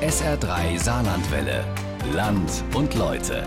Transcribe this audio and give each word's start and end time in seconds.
SR3 0.00 0.78
Saarlandwelle. 0.78 1.62
Land 2.14 2.64
und 2.74 2.94
Leute. 2.94 3.46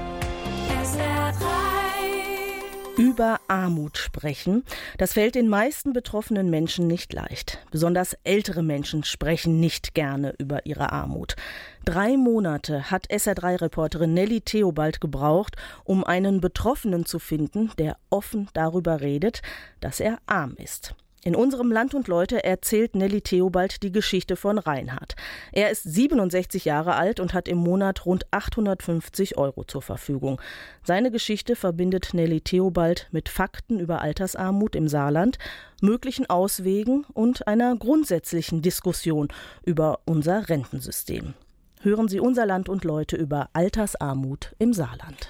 Über 2.96 3.40
Armut 3.48 3.98
sprechen, 3.98 4.64
das 5.00 5.14
fällt 5.14 5.34
den 5.34 5.48
meisten 5.48 5.94
betroffenen 5.94 6.52
Menschen 6.52 6.86
nicht 6.86 7.12
leicht. 7.12 7.58
Besonders 7.72 8.16
ältere 8.24 8.62
Menschen 8.62 9.04
sprechen 9.04 9.60
nicht 9.60 9.96
gerne 9.96 10.36
über 10.38 10.68
ihre 10.68 10.92
Armut. 10.92 11.36
Drei 11.86 12.18
Monate 12.18 12.92
hat 12.92 13.08
SR3-Reporterin 13.10 14.14
Nelly 14.14 14.42
Theobald 14.42 15.02
gebraucht, 15.02 15.56
um 15.84 16.04
einen 16.04 16.40
Betroffenen 16.40 17.08
zu 17.08 17.18
finden, 17.18 17.72
der 17.80 17.98
offen 18.12 18.48
darüber 18.54 19.02
redet, 19.02 19.42
dass 19.80 20.00
er 20.00 20.20
arm 20.28 20.54
ist. 20.60 20.94
In 21.26 21.38
unserem 21.38 21.72
Land 21.72 21.94
und 21.94 22.10
Leute 22.10 22.44
erzählt 22.44 22.96
Nelly 22.96 23.22
Theobald 23.22 23.82
die 23.82 23.94
Geschichte 23.94 24.36
von 24.36 24.58
Reinhard. 24.58 25.16
Er 25.54 25.72
ist 25.72 25.84
67 25.84 26.66
Jahre 26.66 26.96
alt 26.96 27.22
und 27.22 27.34
hat 27.34 27.48
im 27.48 27.60
Monat 27.60 28.06
rund 28.06 28.26
850 28.32 29.38
Euro 29.38 29.64
zur 29.64 29.82
Verfügung. 29.82 30.42
Seine 30.84 31.12
Geschichte 31.12 31.56
verbindet 31.56 32.14
Nelly 32.14 32.42
Theobald 32.42 33.08
mit 33.12 33.30
Fakten 33.30 33.80
über 33.80 34.02
Altersarmut 34.02 34.76
im 34.76 34.90
Saarland, 34.90 35.38
möglichen 35.82 36.30
Auswegen 36.30 37.06
und 37.14 37.48
einer 37.48 37.74
grundsätzlichen 37.78 38.62
Diskussion 38.62 39.30
über 39.64 40.02
unser 40.04 40.50
Rentensystem. 40.50 41.36
Hören 41.80 42.10
Sie 42.10 42.20
unser 42.20 42.46
Land 42.46 42.68
und 42.68 42.84
Leute 42.84 43.16
über 43.16 43.50
Altersarmut 43.54 44.56
im 44.60 44.74
Saarland. 44.74 45.30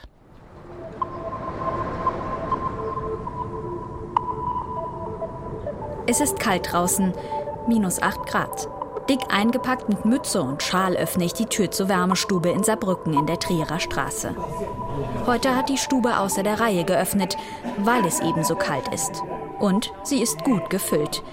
Es 6.06 6.20
ist 6.20 6.38
kalt 6.38 6.72
draußen, 6.72 7.14
minus 7.68 8.02
8 8.02 8.26
Grad. 8.26 8.68
Dick 9.10 9.20
eingepackt 9.30 9.88
mit 9.88 10.06
Mütze 10.06 10.42
und 10.42 10.62
Schal 10.62 10.96
öffne 10.98 11.26
ich 11.26 11.34
die 11.34 11.46
Tür 11.46 11.72
zur 11.72 11.88
Wärmestube 11.88 12.50
in 12.50 12.64
Saarbrücken 12.64 13.14
in 13.14 13.26
der 13.26 13.40
Trierer 13.40 13.80
Straße. 13.80 14.36
Heute 15.26 15.56
hat 15.56 15.70
die 15.70 15.78
Stube 15.78 16.18
außer 16.18 16.44
der 16.44 16.60
Reihe 16.60 16.84
geöffnet, 16.84 17.38
weil 17.78 18.06
es 18.06 18.20
eben 18.20 18.44
so 18.44 18.56
kalt 18.56 18.88
ist. 18.94 19.24
Und 19.60 19.94
sie 20.04 20.22
ist 20.22 20.44
gut 20.44 20.70
gefüllt. 20.70 21.24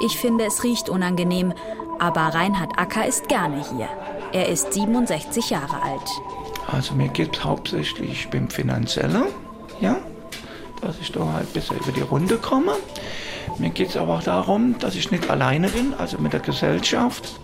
Ich 0.00 0.18
finde, 0.18 0.44
es 0.44 0.62
riecht 0.62 0.88
unangenehm, 0.88 1.52
aber 1.98 2.20
Reinhard 2.20 2.78
Acker 2.78 3.06
ist 3.06 3.28
gerne 3.28 3.62
hier. 3.70 3.88
Er 4.32 4.48
ist 4.48 4.72
67 4.72 5.50
Jahre 5.50 5.82
alt. 5.82 6.10
Also 6.66 6.94
mir 6.94 7.08
geht 7.08 7.44
hauptsächlich, 7.44 8.10
ich 8.10 8.30
bin 8.30 8.48
finanzieller, 8.50 9.26
ja, 9.80 9.96
dass 10.80 10.98
ich 11.00 11.12
da 11.12 11.32
halt 11.32 11.52
besser 11.52 11.74
über 11.74 11.92
die 11.92 12.02
Runde 12.02 12.36
komme. 12.36 12.72
Mir 13.58 13.70
geht 13.70 13.90
es 13.90 13.96
aber 13.96 14.16
auch 14.16 14.22
darum, 14.22 14.78
dass 14.78 14.94
ich 14.94 15.10
nicht 15.10 15.30
alleine 15.30 15.68
bin, 15.68 15.94
also 15.98 16.18
mit 16.18 16.32
der 16.32 16.40
Gesellschaft. 16.40 17.40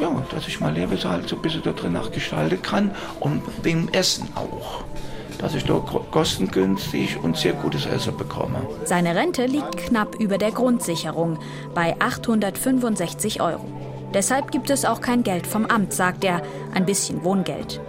Ja, 0.00 0.10
dass 0.30 0.46
ich 0.48 0.60
mein 0.60 0.74
Leben 0.74 0.96
halt 1.04 1.28
so 1.28 1.36
ein 1.36 1.42
bisschen 1.42 1.62
da 1.62 1.72
drin 1.72 1.96
auch 1.96 2.10
gestalten 2.12 2.62
kann 2.62 2.92
und 3.20 3.42
wegen 3.62 3.88
Essen 3.92 4.28
auch. 4.34 4.84
Dass 5.38 5.54
ich 5.54 5.64
da 5.64 5.74
kostengünstig 6.10 7.18
und 7.22 7.36
sehr 7.36 7.52
gutes 7.52 7.86
Essen 7.86 8.16
bekomme. 8.16 8.60
Seine 8.84 9.14
Rente 9.14 9.46
liegt 9.46 9.76
knapp 9.76 10.16
über 10.16 10.38
der 10.38 10.50
Grundsicherung 10.50 11.38
bei 11.74 11.94
865 12.00 13.40
Euro. 13.40 13.64
Deshalb 14.14 14.50
gibt 14.50 14.70
es 14.70 14.84
auch 14.84 15.00
kein 15.00 15.22
Geld 15.22 15.46
vom 15.46 15.66
Amt, 15.66 15.92
sagt 15.92 16.24
er, 16.24 16.42
ein 16.74 16.86
bisschen 16.86 17.22
Wohngeld. 17.24 17.80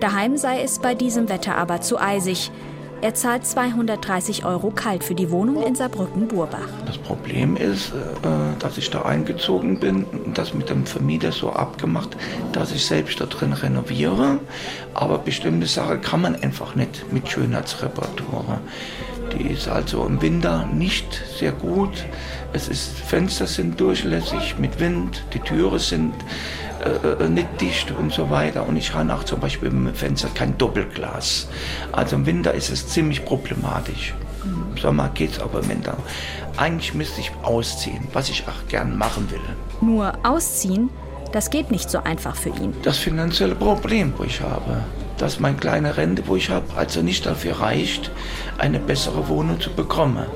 Daheim 0.00 0.36
sei 0.36 0.62
es 0.62 0.78
bei 0.78 0.94
diesem 0.94 1.28
Wetter 1.28 1.56
aber 1.56 1.80
zu 1.80 2.00
eisig. 2.00 2.50
Er 3.00 3.14
zahlt 3.14 3.46
230 3.46 4.44
Euro 4.44 4.70
kalt 4.70 5.04
für 5.04 5.14
die 5.14 5.30
Wohnung 5.30 5.62
in 5.62 5.76
Saarbrücken-Burbach. 5.76 6.68
Das 6.84 6.98
Problem 6.98 7.56
ist, 7.56 7.92
äh, 7.92 8.58
dass 8.58 8.76
ich 8.76 8.90
da 8.90 9.02
eingezogen 9.02 9.78
bin 9.78 10.02
und 10.04 10.36
das 10.36 10.52
mit 10.52 10.68
dem 10.68 10.84
Vermieter 10.84 11.30
so 11.30 11.52
abgemacht, 11.52 12.16
dass 12.52 12.72
ich 12.72 12.84
selbst 12.84 13.20
da 13.20 13.26
drin 13.26 13.52
renoviere. 13.52 14.40
Aber 14.94 15.18
bestimmte 15.18 15.68
Sachen 15.68 16.00
kann 16.00 16.22
man 16.22 16.34
einfach 16.42 16.74
nicht 16.74 17.12
mit 17.12 17.28
Schönheitsreparatur. 17.28 18.58
Die 19.36 19.48
ist 19.48 19.68
also 19.68 20.04
im 20.06 20.20
Winter 20.22 20.66
nicht 20.72 21.22
sehr 21.38 21.52
gut. 21.52 22.04
Es 22.52 22.68
ist, 22.68 22.98
Fenster 22.98 23.46
sind 23.46 23.78
durchlässig 23.78 24.56
mit 24.58 24.80
Wind, 24.80 25.22
die 25.34 25.40
Türen 25.40 25.78
sind 25.78 26.14
äh, 26.84 27.24
äh, 27.24 27.28
nicht 27.28 27.60
dicht 27.60 27.90
und 27.90 28.12
so 28.12 28.30
weiter. 28.30 28.66
Und 28.66 28.76
ich 28.76 28.94
habe 28.94 29.12
auch 29.12 29.24
zum 29.24 29.40
Beispiel 29.40 29.68
im 29.68 29.94
Fenster 29.94 30.28
kein 30.34 30.56
Doppelglas. 30.56 31.48
Also 31.92 32.16
im 32.16 32.26
Winter 32.26 32.54
ist 32.54 32.70
es 32.70 32.88
ziemlich 32.88 33.24
problematisch. 33.24 34.14
Im 34.44 34.76
Sommer 34.80 35.10
geht 35.12 35.32
es 35.32 35.40
aber 35.40 35.60
im 35.60 35.68
Winter. 35.68 35.96
Eigentlich 36.56 36.94
müsste 36.94 37.20
ich 37.20 37.32
ausziehen, 37.42 38.06
was 38.12 38.28
ich 38.30 38.44
auch 38.48 38.68
gern 38.68 38.96
machen 38.96 39.28
will. 39.30 39.40
Nur 39.80 40.12
ausziehen, 40.24 40.90
das 41.32 41.50
geht 41.50 41.70
nicht 41.70 41.90
so 41.90 41.98
einfach 42.02 42.36
für 42.36 42.50
ihn. 42.50 42.74
Das 42.82 42.96
finanzielle 42.96 43.54
Problem, 43.54 44.14
wo 44.16 44.24
ich 44.24 44.40
habe, 44.40 44.84
dass 45.18 45.40
meine 45.40 45.56
kleine 45.56 45.96
Rente, 45.96 46.22
wo 46.26 46.36
ich 46.36 46.48
habe, 46.48 46.66
also 46.76 47.02
nicht 47.02 47.26
dafür 47.26 47.60
reicht, 47.60 48.10
eine 48.58 48.78
bessere 48.78 49.28
Wohnung 49.28 49.60
zu 49.60 49.70
bekommen. 49.70 50.26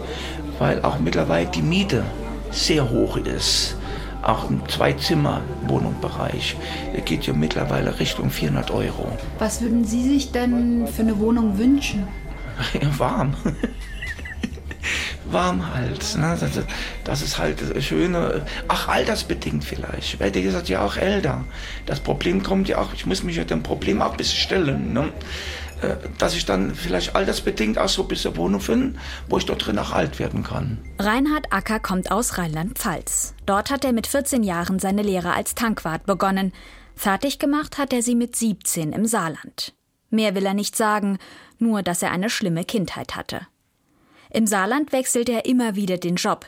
Weil 0.58 0.82
auch 0.82 0.98
mittlerweile 0.98 1.46
die 1.46 1.62
Miete 1.62 2.04
sehr 2.50 2.88
hoch 2.90 3.16
ist 3.16 3.76
auch 4.22 4.48
im 4.48 4.66
Zwei-Zimmer-Wohnungsbereich. 4.68 6.56
Der 6.94 7.00
geht 7.02 7.26
ja 7.26 7.34
mittlerweile 7.34 7.98
Richtung 7.98 8.30
400 8.30 8.70
Euro. 8.70 9.16
Was 9.38 9.60
würden 9.60 9.84
Sie 9.84 10.08
sich 10.08 10.32
denn 10.32 10.86
für 10.86 11.02
eine 11.02 11.18
Wohnung 11.18 11.58
wünschen? 11.58 12.06
Warm. 12.98 13.34
warm 15.24 15.74
halt. 15.74 16.16
Ne? 16.16 16.36
Das, 16.38 16.50
das, 17.04 17.22
ist 17.22 17.38
halt 17.38 17.58
das 17.74 17.84
Schöne. 17.84 18.42
Ach, 18.68 18.88
altersbedingt 18.88 19.64
vielleicht. 19.64 20.20
Weil 20.20 20.30
der 20.30 20.42
ist 20.42 20.68
ja 20.68 20.84
auch 20.84 20.96
älter. 20.96 21.44
Das 21.86 22.00
Problem 22.00 22.42
kommt 22.42 22.68
ja 22.68 22.78
auch, 22.78 22.92
ich 22.94 23.06
muss 23.06 23.22
mich 23.22 23.36
ja 23.36 23.44
dem 23.44 23.62
Problem 23.62 24.02
auch 24.02 24.12
ein 24.12 24.16
bisschen 24.16 24.38
stellen. 24.38 24.92
Ne? 24.92 25.08
Äh, 25.82 25.97
dass 26.19 26.34
ich 26.34 26.44
dann 26.44 26.75
vielleicht 26.75 27.16
altersbedingt 27.16 27.78
auch 27.78 27.88
so 27.88 28.03
ein 28.03 28.09
bisschen 28.09 28.37
Wohnung 28.37 28.60
finde, 28.60 28.98
wo 29.28 29.38
ich 29.38 29.47
dort 29.47 29.66
drin 29.66 29.78
auch 29.78 29.91
alt 29.91 30.19
werden 30.19 30.44
kann. 30.44 30.78
Reinhard 30.98 31.53
Acker 31.53 31.81
kommt 31.81 32.10
aus 32.10 32.38
Rheinland-Pfalz. 32.38 33.34
Dort 33.47 33.70
hat 33.70 33.84
er 33.84 33.93
mit 33.93 34.06
14 34.06 34.44
Jahren 34.44 34.78
seine 34.78 35.03
Lehre 35.03 35.32
als 35.32 35.54
Tankwart 35.54 36.06
begonnen. 36.06 36.53
Fertig 36.94 37.38
gemacht 37.38 37.78
hat 37.78 37.93
er 37.93 38.03
sie 38.03 38.15
mit 38.15 38.37
17 38.37 38.93
im 38.93 39.06
Saarland. 39.06 39.75
Mehr 40.10 40.34
will 40.34 40.47
er 40.47 40.54
nicht 40.54 40.76
sagen, 40.76 41.19
nur 41.59 41.82
dass 41.82 42.03
er 42.03 42.12
eine 42.12 42.31
schlimme 42.31 42.64
Kindheit 42.64 43.16
hatte. 43.16 43.47
Im 44.31 44.47
Saarland 44.47 44.93
wechselt 44.93 45.28
er 45.28 45.47
immer 45.47 45.75
wieder 45.75 45.99
den 45.99 46.16
Job. 46.16 46.47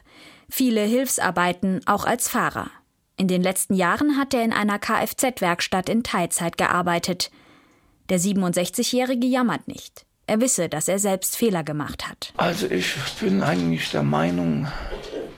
Viele 0.49 0.83
Hilfsarbeiten, 0.83 1.81
auch 1.87 2.05
als 2.05 2.28
Fahrer. 2.28 2.71
In 3.16 3.28
den 3.28 3.43
letzten 3.43 3.75
Jahren 3.75 4.16
hat 4.16 4.34
er 4.34 4.45
in 4.45 4.53
einer 4.53 4.78
Kfz-Werkstatt 4.78 5.89
in 5.89 6.03
Teilzeit 6.03 6.56
gearbeitet. 6.56 7.31
Der 8.10 8.20
67-Jährige 8.20 9.26
jammert 9.26 9.66
nicht. 9.66 10.04
Er 10.26 10.41
wisse, 10.41 10.69
dass 10.69 10.88
er 10.88 10.98
selbst 10.98 11.37
Fehler 11.37 11.65
gemacht 11.65 12.09
hat. 12.09 12.32
Also 12.37 12.66
ich 12.70 12.94
bin 13.20 13.42
eigentlich 13.42 13.91
der 13.91 14.03
Meinung, 14.03 14.69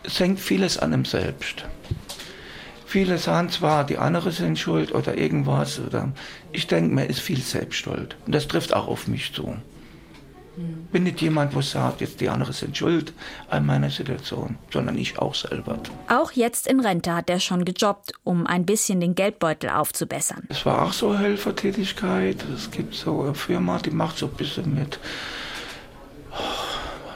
es 0.03 0.19
hängt 0.19 0.41
vieles 0.41 0.78
an 0.78 0.93
ihm 0.93 1.04
selbst. 1.04 1.65
Viele 2.87 3.19
sagen 3.19 3.50
zwar, 3.50 3.84
die 3.84 3.99
anderen 3.99 4.32
sind 4.32 4.59
schuld 4.59 4.93
oder 4.94 5.16
irgendwas. 5.19 5.81
Oder 5.81 6.12
ich 6.53 6.66
denke, 6.66 6.94
mir 6.94 7.06
ist 7.06 7.21
viel 7.21 7.41
selbst 7.41 7.78
schuld. 7.78 8.16
Und 8.27 8.34
das 8.34 8.47
trifft 8.49 8.75
auch 8.75 8.87
auf 8.88 9.09
mich 9.09 9.33
zu. 9.33 9.56
Bin 10.93 11.03
nicht 11.03 11.21
jemand, 11.21 11.55
der 11.55 11.62
sagt, 11.62 12.00
jetzt 12.00 12.21
die 12.21 12.28
anderen 12.28 12.53
sind 12.53 12.77
schuld 12.77 13.12
an 13.50 13.67
meiner 13.67 13.91
Situation, 13.91 14.56
sondern 14.72 14.97
ich 14.97 15.19
auch 15.19 15.34
selber. 15.34 15.78
Auch 16.09 16.33
jetzt 16.33 16.67
in 16.67 16.81
Rente 16.81 17.15
hat 17.15 17.28
er 17.28 17.41
schon 17.41 17.65
gejobbt, 17.65 18.12
um 18.25 18.47
ein 18.47 18.65
bisschen 18.65 19.00
den 19.00 19.15
Geldbeutel 19.15 19.71
aufzubessern. 19.71 20.45
Es 20.49 20.65
war 20.65 20.83
auch 20.83 20.93
so 20.93 21.19
Helfertätigkeit. 21.19 22.43
Es 22.55 22.71
gibt 22.71 22.95
so 22.95 23.22
eine 23.22 23.34
Firma, 23.34 23.78
die 23.78 23.91
macht 23.91 24.19
so 24.19 24.27
ein 24.27 24.33
bisschen 24.33 24.75
mit 24.75 24.99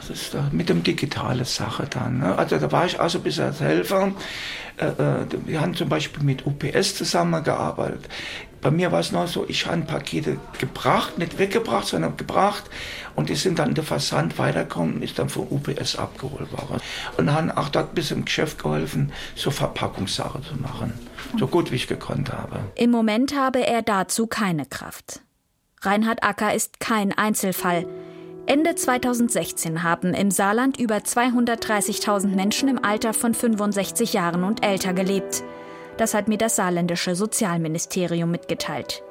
was 0.01 0.09
ist 0.09 0.33
da, 0.33 0.49
mit 0.51 0.69
dem 0.69 0.83
digitalen 0.83 1.45
Sache 1.45 1.87
dann. 1.89 2.19
Ne? 2.19 2.37
Also 2.37 2.57
da 2.57 2.71
war 2.71 2.85
ich 2.85 2.99
auch 2.99 3.09
so 3.09 3.19
ein 3.19 3.23
bisschen 3.23 3.45
als 3.45 3.59
Helfer. 3.59 4.11
Äh, 4.77 4.85
äh, 4.85 5.25
wir 5.45 5.61
haben 5.61 5.75
zum 5.75 5.89
Beispiel 5.89 6.23
mit 6.23 6.45
UPS 6.45 6.95
zusammengearbeitet. 6.95 8.07
Bei 8.61 8.71
mir 8.71 8.91
war 8.91 8.99
es 8.99 9.11
noch 9.11 9.27
so, 9.27 9.45
ich 9.47 9.65
habe 9.65 9.81
Pakete 9.81 10.37
gebracht, 10.59 11.17
nicht 11.17 11.39
weggebracht, 11.39 11.87
sondern 11.87 12.15
gebracht 12.15 12.63
und 13.15 13.29
die 13.29 13.35
sind 13.35 13.59
dann 13.59 13.73
der 13.73 13.83
Versand 13.83 14.37
weitergekommen 14.37 15.01
ist 15.01 15.19
dann 15.19 15.29
von 15.29 15.47
UPS 15.49 15.95
abgeholt 15.95 16.51
worden. 16.51 16.81
Und 17.17 17.33
haben 17.33 17.51
auch 17.51 17.69
dort 17.69 17.95
bis 17.95 18.11
im 18.11 18.25
Geschäft 18.25 18.61
geholfen, 18.61 19.11
so 19.35 19.51
Verpackungssachen 19.51 20.43
zu 20.43 20.55
machen, 20.55 20.93
so 21.37 21.47
gut 21.47 21.71
wie 21.71 21.75
ich 21.75 21.87
gekonnt 21.87 22.31
habe. 22.31 22.59
Im 22.75 22.91
Moment 22.91 23.35
habe 23.35 23.65
er 23.65 23.81
dazu 23.81 24.27
keine 24.27 24.65
Kraft. 24.65 25.21
Reinhard 25.81 26.23
Acker 26.23 26.53
ist 26.53 26.79
kein 26.79 27.11
Einzelfall. 27.17 27.87
Ende 28.45 28.75
2016 28.75 29.83
haben 29.83 30.13
im 30.13 30.31
Saarland 30.31 30.79
über 30.79 30.97
230.000 30.97 32.27
Menschen 32.27 32.69
im 32.69 32.83
Alter 32.83 33.13
von 33.13 33.33
65 33.33 34.13
Jahren 34.13 34.43
und 34.43 34.65
älter 34.65 34.93
gelebt. 34.93 35.43
Das 35.97 36.13
hat 36.13 36.27
mir 36.27 36.37
das 36.37 36.55
saarländische 36.55 37.15
Sozialministerium 37.15 38.31
mitgeteilt. 38.31 39.03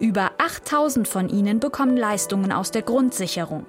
Über 0.00 0.30
8000 0.38 1.06
von 1.06 1.28
ihnen 1.28 1.60
bekommen 1.60 1.94
Leistungen 1.94 2.52
aus 2.52 2.70
der 2.70 2.80
Grundsicherung. 2.80 3.66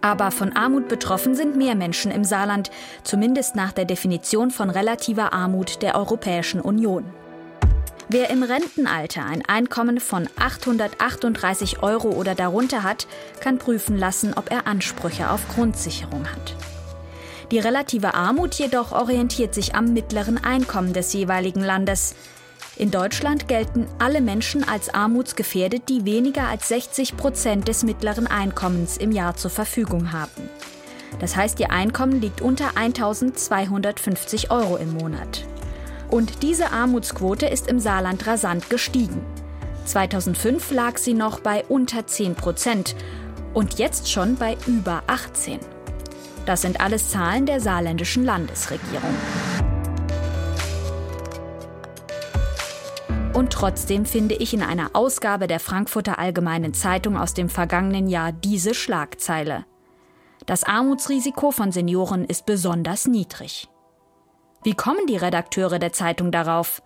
Aber 0.00 0.30
von 0.30 0.56
Armut 0.56 0.88
betroffen 0.88 1.34
sind 1.34 1.56
mehr 1.56 1.74
Menschen 1.74 2.12
im 2.12 2.22
Saarland, 2.22 2.70
zumindest 3.02 3.56
nach 3.56 3.72
der 3.72 3.84
Definition 3.84 4.52
von 4.52 4.70
relativer 4.70 5.32
Armut 5.32 5.82
der 5.82 5.96
Europäischen 5.96 6.60
Union. 6.60 7.04
Wer 8.08 8.30
im 8.30 8.44
Rentenalter 8.44 9.24
ein 9.24 9.44
Einkommen 9.44 9.98
von 9.98 10.28
838 10.38 11.82
Euro 11.82 12.10
oder 12.10 12.36
darunter 12.36 12.84
hat, 12.84 13.08
kann 13.40 13.58
prüfen 13.58 13.98
lassen, 13.98 14.34
ob 14.34 14.52
er 14.52 14.68
Ansprüche 14.68 15.30
auf 15.30 15.48
Grundsicherung 15.48 16.30
hat. 16.30 16.54
Die 17.50 17.58
relative 17.58 18.14
Armut 18.14 18.54
jedoch 18.54 18.92
orientiert 18.92 19.54
sich 19.54 19.74
am 19.74 19.92
mittleren 19.92 20.42
Einkommen 20.42 20.92
des 20.92 21.12
jeweiligen 21.12 21.62
Landes. 21.62 22.14
In 22.80 22.90
Deutschland 22.90 23.46
gelten 23.46 23.86
alle 23.98 24.22
Menschen 24.22 24.66
als 24.66 24.88
armutsgefährdet, 24.88 25.90
die 25.90 26.06
weniger 26.06 26.48
als 26.48 26.68
60 26.68 27.14
Prozent 27.14 27.68
des 27.68 27.82
mittleren 27.82 28.26
Einkommens 28.26 28.96
im 28.96 29.12
Jahr 29.12 29.36
zur 29.36 29.50
Verfügung 29.50 30.12
haben. 30.12 30.48
Das 31.18 31.36
heißt, 31.36 31.60
ihr 31.60 31.70
Einkommen 31.72 32.22
liegt 32.22 32.40
unter 32.40 32.78
1250 32.78 34.50
Euro 34.50 34.78
im 34.78 34.94
Monat. 34.94 35.44
Und 36.08 36.42
diese 36.42 36.72
Armutsquote 36.72 37.44
ist 37.44 37.68
im 37.68 37.80
Saarland 37.80 38.26
rasant 38.26 38.70
gestiegen. 38.70 39.26
2005 39.84 40.70
lag 40.70 40.96
sie 40.96 41.12
noch 41.12 41.40
bei 41.40 41.66
unter 41.68 42.06
10 42.06 42.34
Prozent 42.34 42.96
und 43.52 43.78
jetzt 43.78 44.10
schon 44.10 44.36
bei 44.36 44.56
über 44.66 45.02
18. 45.06 45.60
Das 46.46 46.62
sind 46.62 46.80
alles 46.80 47.10
Zahlen 47.10 47.44
der 47.44 47.60
saarländischen 47.60 48.24
Landesregierung. 48.24 49.14
Und 53.40 53.54
trotzdem 53.54 54.04
finde 54.04 54.34
ich 54.34 54.52
in 54.52 54.60
einer 54.60 54.90
Ausgabe 54.92 55.46
der 55.46 55.60
Frankfurter 55.60 56.18
Allgemeinen 56.18 56.74
Zeitung 56.74 57.16
aus 57.16 57.32
dem 57.32 57.48
vergangenen 57.48 58.06
Jahr 58.06 58.32
diese 58.32 58.74
Schlagzeile. 58.74 59.64
Das 60.44 60.62
Armutsrisiko 60.62 61.50
von 61.50 61.72
Senioren 61.72 62.26
ist 62.26 62.44
besonders 62.44 63.06
niedrig. 63.06 63.66
Wie 64.62 64.74
kommen 64.74 65.06
die 65.08 65.16
Redakteure 65.16 65.78
der 65.78 65.94
Zeitung 65.94 66.32
darauf? 66.32 66.82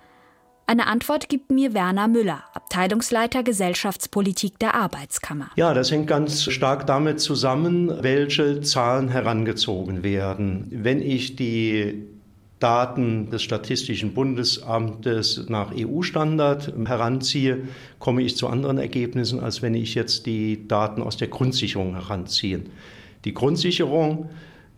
Eine 0.69 0.87
Antwort 0.87 1.29
gibt 1.29 1.51
mir 1.51 1.75
Werner 1.75 2.07
Müller, 2.07 2.45
Abteilungsleiter 2.55 3.43
Gesellschaftspolitik 3.43 4.61
der 4.61 4.77
Arbeitskammer. 4.77 5.51
Ja, 5.57 5.75
das 5.75 5.91
hängt 5.91 6.07
ganz 6.07 6.45
stark 6.45 6.87
damit 6.87 7.19
zusammen, 7.19 8.01
welche 8.01 8.61
Zahlen 8.61 9.09
herangezogen 9.09 10.05
werden. 10.05 10.69
Wenn 10.71 11.03
ich 11.03 11.35
die 11.35 12.14
Daten 12.65 13.29
des 13.29 13.43
Statistischen 13.43 14.15
Bundesamtes 14.15 15.51
nach 15.51 15.71
EU-Standard 15.77 16.73
heranziehe, 16.87 17.69
komme 17.99 18.23
ich 18.23 18.39
zu 18.39 18.49
anderen 18.49 18.79
Ergebnissen, 18.79 19.39
als 19.41 19.61
wenn 19.61 19.75
ich 19.75 19.95
jetzt 19.95 20.25
die 20.25 20.67
Daten 20.67 21.03
aus 21.03 21.19
der 21.19 21.29
Grundsicherung 21.29 21.93
heranziehe. 21.93 22.63
Die 23.27 23.35
Grundsicherung 23.35 24.31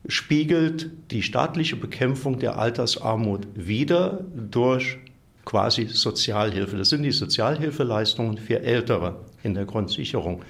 spiegelt 0.09 0.91
die 1.13 1.23
staatliche 1.23 1.77
Bekämpfung 1.77 2.41
der 2.41 2.59
Altersarmut 2.59 3.47
wider 3.55 4.25
durch 4.35 4.99
quasi 5.45 5.87
Sozialhilfe. 5.87 6.77
Das 6.79 6.89
sind 6.89 7.05
die 7.05 7.13
Sozialhilfeleistungen 7.13 8.37
für 8.37 8.63
Ältere 8.65 9.21
in 9.45 9.55
der 9.55 9.65
Grundsicherung. 9.65 10.43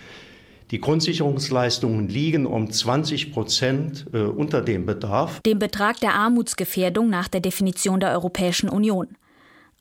Die 0.72 0.80
Grundsicherungsleistungen 0.80 2.08
liegen 2.08 2.44
um 2.44 2.70
20 2.70 3.32
Prozent 3.32 4.06
äh, 4.12 4.18
unter 4.22 4.62
dem 4.62 4.84
Bedarf. 4.84 5.40
Dem 5.42 5.60
Betrag 5.60 6.00
der 6.00 6.14
Armutsgefährdung 6.14 7.08
nach 7.08 7.28
der 7.28 7.40
Definition 7.40 8.00
der 8.00 8.10
Europäischen 8.10 8.68
Union. 8.68 9.06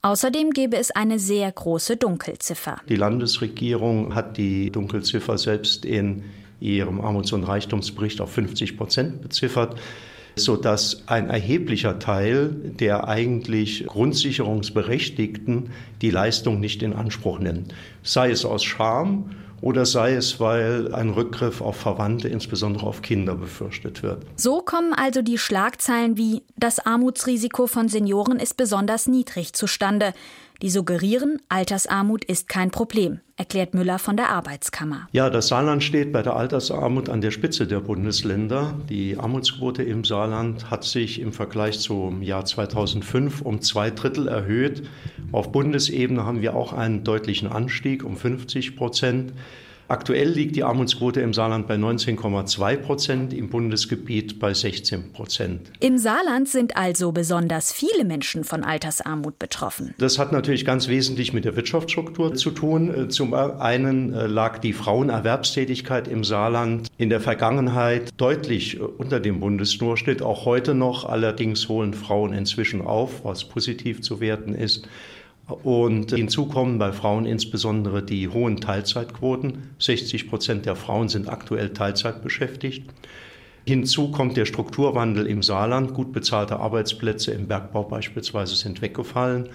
Außerdem 0.03 0.51
gäbe 0.51 0.77
es 0.77 0.91
eine 0.91 1.17
sehr 1.17 1.51
große 1.51 1.97
Dunkelziffer. 1.97 2.77
Die 2.87 2.95
Landesregierung 2.97 4.13
hat 4.13 4.37
die 4.37 4.69
Dunkelziffer 4.69 5.39
selbst 5.39 5.85
in 5.85 6.25
ihrem 6.59 7.01
Armuts- 7.01 7.33
und 7.33 7.43
Reichtumsbericht 7.43 8.21
auf 8.21 8.31
50 8.31 8.77
Prozent 8.77 9.23
beziffert, 9.23 9.79
sodass 10.35 11.07
ein 11.07 11.31
erheblicher 11.31 11.97
Teil 11.97 12.49
der 12.49 13.07
eigentlich 13.07 13.87
Grundsicherungsberechtigten 13.87 15.71
die 16.03 16.11
Leistung 16.11 16.59
nicht 16.59 16.83
in 16.83 16.93
Anspruch 16.93 17.39
nimmt. 17.39 17.73
Sei 18.03 18.29
es 18.29 18.45
aus 18.45 18.63
Scham 18.63 19.31
oder 19.65 19.87
sei 19.87 20.13
es, 20.13 20.39
weil 20.39 20.93
ein 20.93 21.09
Rückgriff 21.09 21.59
auf 21.59 21.75
Verwandte, 21.75 22.27
insbesondere 22.27 22.85
auf 22.85 23.01
Kinder, 23.01 23.33
befürchtet 23.33 24.03
wird. 24.03 24.23
So 24.35 24.61
kommen 24.61 24.93
also 24.93 25.23
die 25.23 25.39
Schlagzeilen 25.39 26.17
wie 26.17 26.43
Das 26.55 26.85
Armutsrisiko 26.85 27.65
von 27.65 27.89
Senioren 27.89 28.39
ist 28.39 28.57
besonders 28.57 29.07
niedrig 29.07 29.53
zustande 29.53 30.13
die 30.61 30.69
suggerieren, 30.69 31.41
Altersarmut 31.49 32.23
ist 32.23 32.47
kein 32.47 32.71
Problem, 32.71 33.19
erklärt 33.35 33.73
Müller 33.73 33.99
von 33.99 34.15
der 34.15 34.29
Arbeitskammer. 34.29 35.07
Ja, 35.11 35.29
das 35.29 35.49
Saarland 35.49 35.83
steht 35.83 36.11
bei 36.11 36.21
der 36.21 36.35
Altersarmut 36.35 37.09
an 37.09 37.21
der 37.21 37.31
Spitze 37.31 37.67
der 37.67 37.81
Bundesländer. 37.81 38.73
Die 38.89 39.17
Armutsquote 39.17 39.83
im 39.83 40.03
Saarland 40.03 40.71
hat 40.71 40.83
sich 40.83 41.19
im 41.19 41.33
Vergleich 41.33 41.79
zum 41.79 42.21
Jahr 42.21 42.45
2005 42.45 43.41
um 43.41 43.61
zwei 43.61 43.91
Drittel 43.91 44.27
erhöht. 44.27 44.83
Auf 45.31 45.51
Bundesebene 45.51 46.25
haben 46.25 46.41
wir 46.41 46.55
auch 46.55 46.73
einen 46.73 47.03
deutlichen 47.03 47.47
Anstieg 47.47 48.03
um 48.03 48.15
50 48.15 48.75
Prozent. 48.75 49.33
Aktuell 49.87 50.29
liegt 50.29 50.55
die 50.55 50.63
Armutsquote 50.63 51.21
im 51.21 51.33
Saarland 51.33 51.67
bei 51.67 51.75
19,2 51.75 52.77
Prozent, 52.77 53.33
im 53.33 53.49
Bundesgebiet 53.49 54.39
bei 54.39 54.53
16 54.53 55.13
Prozent. 55.13 55.71
Im 55.79 55.99
Saarland 55.99 56.49
sind 56.49 56.75
also 56.75 57.11
besonders 57.11 57.71
viele 57.71 58.03
Menschen 58.03 58.43
von 58.43 58.63
Altersarmut 58.63 59.37
betroffen. 59.37 59.93
Das 59.99 60.17
hat 60.17 60.31
natürlich 60.31 60.65
ganz 60.65 60.87
wesentlich 60.87 61.33
mit 61.33 61.45
der 61.45 61.55
Wirtschaftsstruktur 61.55 62.33
zu 62.33 62.49
tun. 62.49 63.09
Zum 63.09 63.35
einen 63.35 64.13
äh, 64.13 64.25
lag 64.25 64.57
die 64.57 64.73
Frauenerwerbstätigkeit 64.73 66.07
im 66.07 66.23
Saarland 66.23 66.87
in 66.97 67.09
der 67.09 67.21
Vergangenheit 67.21 68.09
deutlich 68.17 68.79
unter 68.81 69.19
dem 69.19 69.39
Bundesdurchschnitt, 69.39 70.23
auch 70.23 70.45
heute 70.45 70.73
noch. 70.73 71.05
Allerdings 71.05 71.69
holen 71.69 71.93
Frauen 71.93 72.33
inzwischen 72.33 72.81
auf, 72.81 73.23
was 73.23 73.45
positiv 73.45 74.01
zu 74.01 74.19
werten 74.19 74.55
ist. 74.55 74.87
Und 75.47 76.11
hinzu 76.11 76.47
kommen 76.47 76.79
bei 76.79 76.91
Frauen 76.91 77.25
insbesondere 77.25 78.01
die 78.01 78.29
hohen 78.29 78.57
Teilzeitquoten. 78.57 79.69
60 79.77 80.27
Prozent 80.27 80.65
der 80.65 80.75
Frauen 80.75 81.07
sind 81.07 81.29
aktuell 81.29 81.69
Teilzeit 81.69 82.23
beschäftigt. 82.23 82.89
Hinzu 83.67 84.11
kommt 84.11 84.37
der 84.37 84.45
Strukturwandel 84.45 85.27
im 85.27 85.43
Saarland. 85.43 85.93
Gut 85.93 86.13
bezahlte 86.13 86.59
Arbeitsplätze 86.59 87.31
im 87.31 87.47
Bergbau 87.47 87.83
beispielsweise 87.83 88.55
sind 88.55 88.81
weggefallen. 88.81 89.49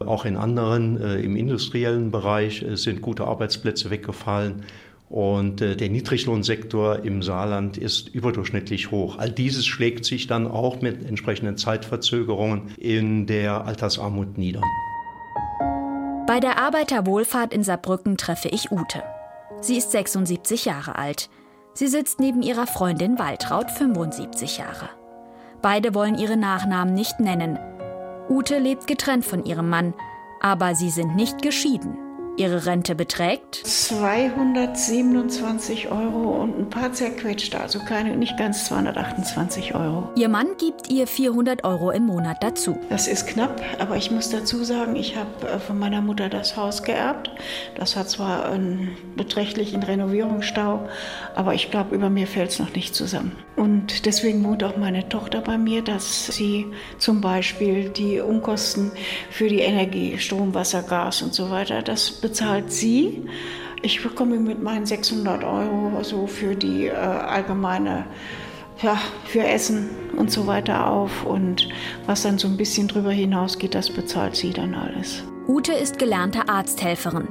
Auch 0.00 0.24
in 0.24 0.36
anderen, 0.36 1.00
äh, 1.00 1.20
im 1.20 1.34
industriellen 1.34 2.10
Bereich 2.10 2.62
äh, 2.62 2.76
sind 2.76 3.02
gute 3.02 3.24
Arbeitsplätze 3.24 3.90
weggefallen. 3.90 4.64
Und 5.08 5.60
äh, 5.60 5.76
der 5.76 5.88
Niedriglohnsektor 5.88 7.04
im 7.04 7.22
Saarland 7.22 7.78
ist 7.78 8.08
überdurchschnittlich 8.08 8.90
hoch. 8.90 9.18
All 9.18 9.30
dieses 9.30 9.66
schlägt 9.66 10.04
sich 10.04 10.26
dann 10.26 10.46
auch 10.46 10.80
mit 10.80 11.04
entsprechenden 11.04 11.56
Zeitverzögerungen 11.56 12.74
in 12.76 13.26
der 13.26 13.64
Altersarmut 13.66 14.38
nieder. 14.38 14.62
Bei 16.26 16.40
der 16.40 16.58
Arbeiterwohlfahrt 16.58 17.54
in 17.54 17.64
Saarbrücken 17.64 18.16
treffe 18.16 18.48
ich 18.48 18.70
Ute. 18.70 19.02
Sie 19.60 19.76
ist 19.76 19.92
76 19.92 20.64
Jahre 20.64 20.96
alt. 20.96 21.30
Sie 21.74 21.86
sitzt 21.86 22.20
neben 22.20 22.42
ihrer 22.42 22.66
Freundin 22.66 23.18
Waltraud, 23.18 23.70
75 23.70 24.58
Jahre. 24.58 24.88
Beide 25.62 25.94
wollen 25.94 26.16
ihre 26.16 26.36
Nachnamen 26.36 26.94
nicht 26.94 27.20
nennen. 27.20 27.58
Ute 28.28 28.58
lebt 28.58 28.86
getrennt 28.86 29.24
von 29.24 29.44
ihrem 29.44 29.68
Mann, 29.68 29.94
aber 30.40 30.74
sie 30.74 30.90
sind 30.90 31.16
nicht 31.16 31.42
geschieden. 31.42 31.96
Ihre 32.38 32.64
Rente 32.66 32.94
beträgt 32.94 33.56
227 33.66 35.90
Euro 35.90 36.40
und 36.40 36.56
ein 36.56 36.70
paar 36.70 36.92
zerquetschte, 36.92 37.60
also 37.60 37.80
keine, 37.80 38.16
nicht 38.16 38.36
ganz 38.36 38.66
228 38.66 39.74
Euro. 39.74 40.10
Ihr 40.14 40.28
Mann 40.28 40.56
gibt 40.56 40.88
ihr 40.88 41.08
400 41.08 41.64
Euro 41.64 41.90
im 41.90 42.06
Monat 42.06 42.36
dazu. 42.40 42.78
Das 42.90 43.08
ist 43.08 43.26
knapp, 43.26 43.60
aber 43.80 43.96
ich 43.96 44.12
muss 44.12 44.30
dazu 44.30 44.62
sagen, 44.62 44.94
ich 44.94 45.16
habe 45.16 45.48
äh, 45.48 45.58
von 45.58 45.80
meiner 45.80 46.00
Mutter 46.00 46.28
das 46.28 46.56
Haus 46.56 46.84
geerbt. 46.84 47.28
Das 47.74 47.96
hat 47.96 48.08
zwar 48.08 48.48
einen 48.48 48.96
beträchtlichen 49.16 49.82
Renovierungsstau, 49.82 50.88
aber 51.34 51.54
ich 51.54 51.72
glaube, 51.72 51.96
über 51.96 52.08
mir 52.08 52.28
fällt 52.28 52.52
es 52.52 52.60
noch 52.60 52.72
nicht 52.72 52.94
zusammen. 52.94 53.32
Und 53.56 54.06
deswegen 54.06 54.44
wohnt 54.44 54.62
auch 54.62 54.76
meine 54.76 55.08
Tochter 55.08 55.40
bei 55.40 55.58
mir, 55.58 55.82
dass 55.82 56.26
sie 56.26 56.66
zum 56.98 57.20
Beispiel 57.20 57.88
die 57.88 58.20
Umkosten 58.20 58.92
für 59.30 59.48
die 59.48 59.58
Energie, 59.58 60.18
Strom, 60.18 60.54
Wasser, 60.54 60.84
Gas 60.84 61.22
und 61.22 61.34
so 61.34 61.50
weiter, 61.50 61.82
das 61.82 62.12
bezahlt 62.28 62.70
sie. 62.70 63.24
Ich 63.80 64.02
bekomme 64.02 64.38
mit 64.38 64.62
meinen 64.62 64.84
600 64.84 65.44
Euro 65.44 66.02
so 66.02 66.26
für 66.26 66.54
die 66.54 66.86
äh, 66.86 66.92
allgemeine, 66.92 68.04
ja, 68.82 68.98
für 69.24 69.44
Essen 69.44 69.88
und 70.16 70.30
so 70.30 70.46
weiter 70.46 70.86
auf. 70.86 71.24
Und 71.24 71.68
was 72.06 72.22
dann 72.22 72.38
so 72.38 72.48
ein 72.48 72.56
bisschen 72.56 72.88
drüber 72.88 73.10
hinausgeht, 73.10 73.74
das 73.74 73.90
bezahlt 73.90 74.36
sie 74.36 74.52
dann 74.52 74.74
alles. 74.74 75.22
Ute 75.46 75.72
ist 75.72 75.98
gelernte 75.98 76.48
Arzthelferin, 76.48 77.28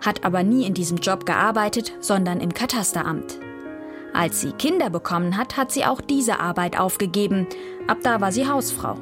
hat 0.00 0.24
aber 0.24 0.42
nie 0.42 0.66
in 0.66 0.72
diesem 0.72 0.98
Job 0.98 1.26
gearbeitet, 1.26 1.92
sondern 2.00 2.40
im 2.40 2.54
Katasteramt. 2.54 3.38
Als 4.14 4.40
sie 4.40 4.52
Kinder 4.52 4.88
bekommen 4.88 5.36
hat, 5.36 5.58
hat 5.58 5.72
sie 5.72 5.84
auch 5.84 6.00
diese 6.00 6.40
Arbeit 6.40 6.80
aufgegeben. 6.80 7.46
Ab 7.86 7.98
da 8.02 8.22
war 8.22 8.32
sie 8.32 8.48
Hausfrau. 8.48 8.96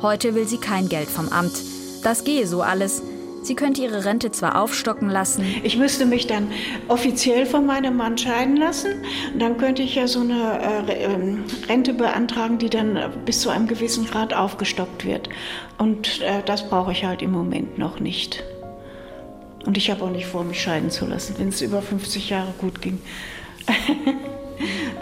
Heute 0.00 0.34
will 0.34 0.46
sie 0.48 0.58
kein 0.58 0.88
Geld 0.88 1.08
vom 1.08 1.28
Amt. 1.28 1.62
Das 2.02 2.24
gehe 2.24 2.46
so 2.46 2.62
alles. 2.62 3.02
Sie 3.46 3.54
könnte 3.54 3.80
ihre 3.80 4.04
Rente 4.04 4.32
zwar 4.32 4.60
aufstocken 4.60 5.08
lassen. 5.08 5.44
Ich 5.62 5.76
müsste 5.76 6.04
mich 6.04 6.26
dann 6.26 6.50
offiziell 6.88 7.46
von 7.46 7.64
meinem 7.64 7.96
Mann 7.96 8.18
scheiden 8.18 8.56
lassen. 8.56 9.04
Und 9.32 9.40
dann 9.40 9.56
könnte 9.56 9.82
ich 9.82 9.94
ja 9.94 10.08
so 10.08 10.18
eine 10.18 10.84
äh, 10.88 11.04
ähm, 11.04 11.44
Rente 11.68 11.94
beantragen, 11.94 12.58
die 12.58 12.68
dann 12.68 12.98
bis 13.24 13.42
zu 13.42 13.50
einem 13.50 13.68
gewissen 13.68 14.04
Grad 14.04 14.34
aufgestockt 14.34 15.04
wird. 15.04 15.28
Und 15.78 16.20
äh, 16.22 16.42
das 16.44 16.68
brauche 16.68 16.90
ich 16.90 17.04
halt 17.04 17.22
im 17.22 17.30
Moment 17.30 17.78
noch 17.78 18.00
nicht. 18.00 18.42
Und 19.64 19.76
ich 19.76 19.92
habe 19.92 20.02
auch 20.02 20.10
nicht 20.10 20.26
vor, 20.26 20.42
mich 20.42 20.60
scheiden 20.60 20.90
zu 20.90 21.06
lassen, 21.06 21.36
wenn 21.38 21.50
es 21.50 21.60
über 21.60 21.82
50 21.82 22.30
Jahre 22.30 22.52
gut 22.58 22.82
ging. 22.82 23.00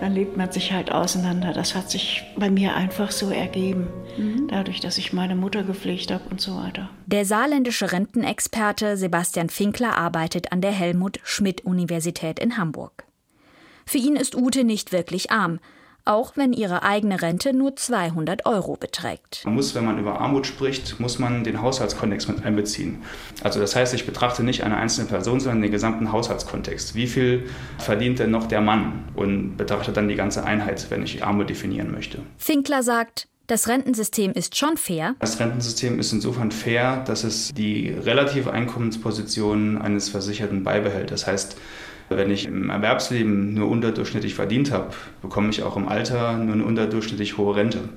dann 0.01 0.15
lebt 0.15 0.37
man 0.37 0.51
sich 0.53 0.73
halt 0.73 0.91
auseinander. 0.91 1.53
Das 1.53 1.75
hat 1.75 1.91
sich 1.91 2.25
bei 2.37 2.51
mir 2.51 2.75
einfach 2.75 3.11
so 3.11 3.31
ergeben, 3.31 3.89
mhm. 4.17 4.49
dadurch, 4.49 4.81
dass 4.81 4.99
ich 4.99 5.13
meine 5.13 5.37
Mutter 5.37 5.63
gepflegt 5.63 6.11
habe 6.11 6.25
und 6.31 6.41
so 6.41 6.57
weiter. 6.57 6.91
Der 7.07 7.25
saarländische 7.25 7.93
Rentenexperte 7.93 8.97
Sebastian 8.97 9.49
Finkler 9.49 9.97
arbeitet 9.97 10.53
an 10.53 10.61
der 10.61 10.73
Helmut 10.73 11.21
Schmidt 11.23 11.65
Universität 11.65 12.39
in 12.39 12.57
Hamburg. 12.57 13.05
Für 13.87 13.99
ihn 13.99 14.17
ist 14.17 14.35
Ute 14.35 14.65
nicht 14.65 14.93
wirklich 14.93 15.31
arm 15.31 15.61
auch 16.05 16.37
wenn 16.37 16.53
ihre 16.53 16.83
eigene 16.83 17.23
Rente 17.23 17.53
nur 17.53 17.77
200 17.77 18.47
Euro 18.47 18.77
beträgt. 18.77 19.43
Man 19.45 19.55
muss, 19.55 19.75
wenn 19.75 19.85
man 19.85 19.99
über 19.99 20.21
Armut 20.21 20.47
spricht, 20.47 21.01
muss 21.01 21.19
man 21.19 21.45
den 21.45 21.63
Haushaltskontext 21.63 22.29
mit 22.29 22.45
einbeziehen. 22.45 23.03
Also 23.43 23.61
das 23.61 23.75
heißt, 23.75 23.95
ich 23.95 24.07
betrachte 24.07 24.43
nicht 24.43 24.65
eine 24.65 24.77
einzelne 24.77 25.09
Person, 25.09 25.41
sondern 25.41 25.63
den 25.63 25.71
gesamten 25.71 26.13
Haushaltskontext. 26.13 26.95
Wie 26.95 27.07
viel 27.07 27.49
verdient 27.79 28.19
denn 28.19 28.31
noch 28.31 28.47
der 28.47 28.61
Mann? 28.61 29.05
Und 29.15 29.57
betrachte 29.57 29.93
dann 29.93 30.09
die 30.09 30.17
ganze 30.17 30.45
Einheit, 30.45 30.87
wenn 30.91 31.03
ich 31.03 31.25
Armut 31.25 31.49
definieren 31.49 31.91
möchte. 31.91 32.19
Finkler 32.37 32.83
sagt, 32.83 33.29
das 33.47 33.69
Rentensystem 33.69 34.33
ist 34.33 34.57
schon 34.57 34.79
fair. 34.79 35.17
Das 35.19 35.39
Rentensystem 35.39 35.99
ist 35.99 36.13
insofern 36.13 36.51
fair, 36.51 37.05
dass 37.07 37.25
es 37.25 37.53
die 37.53 37.91
relative 37.91 38.53
Einkommensposition 38.53 39.77
eines 39.77 40.09
Versicherten 40.09 40.65
beibehält. 40.65 41.11
Das 41.11 41.27
heißt, 41.27 41.57
wenn 42.09 42.31
ich 42.31 42.47
im 42.47 42.71
Erwerbsleben 42.71 43.55
nur 43.55 43.69
unterdurchschnittlich 43.69 44.35
verdient 44.35 44.73
habe, 44.73 44.91
bekomme 45.23 45.51
ich 45.51 45.63
auch 45.63 45.77
im 45.77 45.89
Alter 45.89 46.37
nur 46.37 46.55
eine 46.55 46.65
unterdurchschnittlich 46.65 47.39
hohe 47.39 47.57
Rente. 47.57 47.89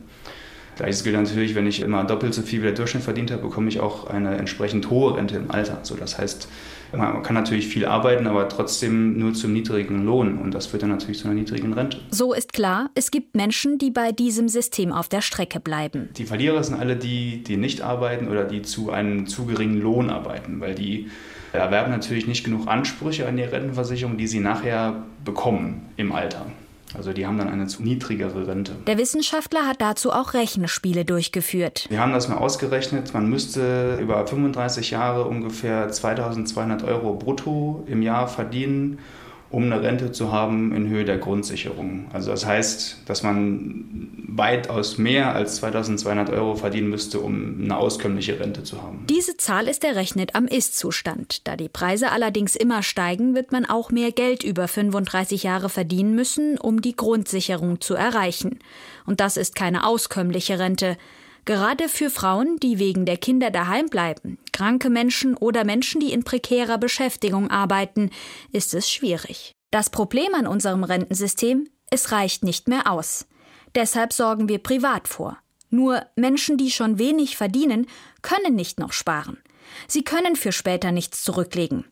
Gleiches 0.78 1.04
gilt 1.04 1.16
natürlich, 1.16 1.56
wenn 1.56 1.66
ich 1.66 1.82
immer 1.82 2.04
doppelt 2.04 2.36
so 2.36 2.44
viel 2.44 2.60
wie 2.60 2.66
der 2.66 2.74
Durchschnitt 2.74 3.04
verdient 3.04 3.32
habe, 3.32 3.42
bekomme 3.42 3.68
ich 3.68 3.80
auch 3.80 4.08
eine 4.08 4.38
entsprechend 4.38 4.92
hohe 4.92 5.18
Rente 5.18 5.36
im 5.36 5.50
Alter. 5.50 5.80
So, 5.82 5.96
das 5.96 6.20
heißt, 6.20 6.48
man 6.96 7.24
kann 7.24 7.34
natürlich 7.34 7.68
viel 7.68 7.86
arbeiten, 7.86 8.28
aber 8.28 8.48
trotzdem 8.48 9.18
nur 9.18 9.34
zum 9.34 9.54
niedrigen 9.54 10.06
Lohn 10.06 10.38
und 10.38 10.54
das 10.54 10.68
führt 10.68 10.84
dann 10.84 10.92
natürlich 10.92 11.20
zu 11.20 11.26
einer 11.26 11.34
niedrigen 11.34 11.74
Rente. 11.74 12.00
So 12.12 12.32
ist 12.34 12.54
klar, 12.54 12.92
es 12.94 13.10
gibt 13.12 13.36
Menschen, 13.36 13.80
die 13.80 13.90
bei 13.90 14.12
diesem 14.12 14.48
System 14.48 14.92
auf 14.92 15.10
der 15.10 15.22
Strecke 15.22 15.60
bleiben. 15.60 16.10
Die 16.16 16.26
Verlierer 16.26 16.64
sind 16.64 16.80
alle 16.80 16.96
die, 16.96 17.44
die 17.44 17.58
nicht 17.58 17.82
arbeiten 17.82 18.28
oder 18.28 18.46
die 18.46 18.62
zu 18.62 18.92
einem 18.92 19.26
zu 19.26 19.46
geringen 19.46 19.82
Lohn 19.82 20.10
arbeiten, 20.12 20.62
weil 20.62 20.76
die 20.76 21.08
erwerben 21.60 21.92
natürlich 21.92 22.28
nicht 22.28 22.44
genug 22.44 22.68
Ansprüche 22.68 23.28
an 23.28 23.38
die 23.38 23.44
Rentenversicherung, 23.44 24.18
die 24.18 24.28
sie 24.28 24.40
nachher 24.40 25.04
bekommen 25.24 25.86
im 25.98 26.12
Alter. 26.12 26.46
Also 26.96 27.12
die 27.12 27.28
haben 27.28 27.38
dann 27.38 27.50
eine 27.50 27.68
zu 27.68 27.84
niedrigere 27.84 28.48
Rente. 28.48 28.72
Der 28.88 28.98
Wissenschaftler 28.98 29.68
hat 29.68 29.82
dazu 29.82 30.12
auch 30.12 30.34
Rechenspiele 30.34 31.04
durchgeführt. 31.04 31.86
Wir 31.90 32.00
haben 32.00 32.14
das 32.14 32.30
mal 32.30 32.38
ausgerechnet. 32.38 33.14
Man 33.14 33.30
müsste 33.30 33.98
über 34.02 34.26
35 34.26 34.92
Jahre 34.92 35.26
ungefähr 35.26 35.90
2200 35.90 36.84
Euro 36.84 37.14
brutto 37.14 37.84
im 37.88 38.02
Jahr 38.02 38.28
verdienen, 38.28 39.00
um 39.50 39.64
eine 39.64 39.82
Rente 39.82 40.12
zu 40.12 40.32
haben 40.32 40.76
in 40.76 40.90
Höhe 40.90 41.06
der 41.06 41.18
Grundsicherung. 41.18 42.06
Also 42.12 42.32
das 42.32 42.46
heißt, 42.46 43.04
dass 43.06 43.24
man 43.24 44.10
weitaus 44.28 44.98
mehr 44.98 45.34
als 45.34 45.58
2200 45.58 46.30
Euro 46.30 46.56
verdienen 46.56 46.90
müsste, 46.90 47.20
um 47.20 47.62
eine 47.64 47.78
auskömmliche 47.78 48.40
Rente 48.40 48.64
zu 48.64 48.82
haben. 48.82 49.06
Diese 49.10 49.38
Zahl 49.38 49.68
ist 49.68 49.84
errechnet 49.84 50.36
am 50.36 50.48
Ist-Zustand. 50.48 51.48
Da 51.48 51.56
die 51.56 51.70
Preise 51.70 52.12
allerdings 52.12 52.56
immer 52.56 52.84
steigen, 52.84 53.36
wird 53.36 53.52
man 53.52 53.66
auch 53.66 53.90
mehr 53.90 54.12
Geld 54.12 54.44
über 54.44 54.68
35 54.68 55.44
Jahre 55.44 55.70
verdienen 55.70 56.14
müssen, 56.14 56.58
um 56.58 56.82
die 56.82 56.96
Grundsicherung 56.96 57.80
zu 57.80 57.96
erreichen. 57.96 58.60
Und 59.06 59.22
das 59.22 59.38
ist 59.38 59.56
keine 59.56 59.86
auskömmliche 59.86 60.60
Rente. 60.60 60.98
Gerade 61.48 61.88
für 61.88 62.10
Frauen, 62.10 62.58
die 62.60 62.78
wegen 62.78 63.06
der 63.06 63.16
Kinder 63.16 63.52
daheim 63.52 63.86
bleiben, 63.86 64.38
kranke 64.52 64.90
Menschen 64.90 65.34
oder 65.34 65.64
Menschen, 65.64 66.02
die 66.02 66.12
in 66.12 66.26
prekärer 66.26 66.78
Beschäftigung 66.78 67.50
arbeiten, 67.50 68.10
ist 68.52 68.74
es 68.74 68.92
schwierig. 68.92 69.54
Das 69.72 69.90
Problem 69.90 70.36
an 70.36 70.46
unserem 70.46 70.84
Rentensystem, 70.84 71.70
es 71.90 72.12
reicht 72.12 72.44
nicht 72.44 72.68
mehr 72.68 72.92
aus. 72.92 73.28
Deshalb 73.76 74.12
sorgen 74.12 74.50
wir 74.50 74.58
privat 74.58 75.08
vor. 75.08 75.38
Nur 75.70 76.06
Menschen, 76.18 76.58
die 76.58 76.70
schon 76.70 77.00
wenig 77.00 77.38
verdienen, 77.38 77.88
können 78.22 78.56
nicht 78.56 78.78
noch 78.78 78.92
sparen. 78.92 79.38
Sie 79.88 80.04
können 80.04 80.36
für 80.36 80.52
später 80.52 80.92
nichts 80.92 81.24
zurücklegen. 81.24 81.86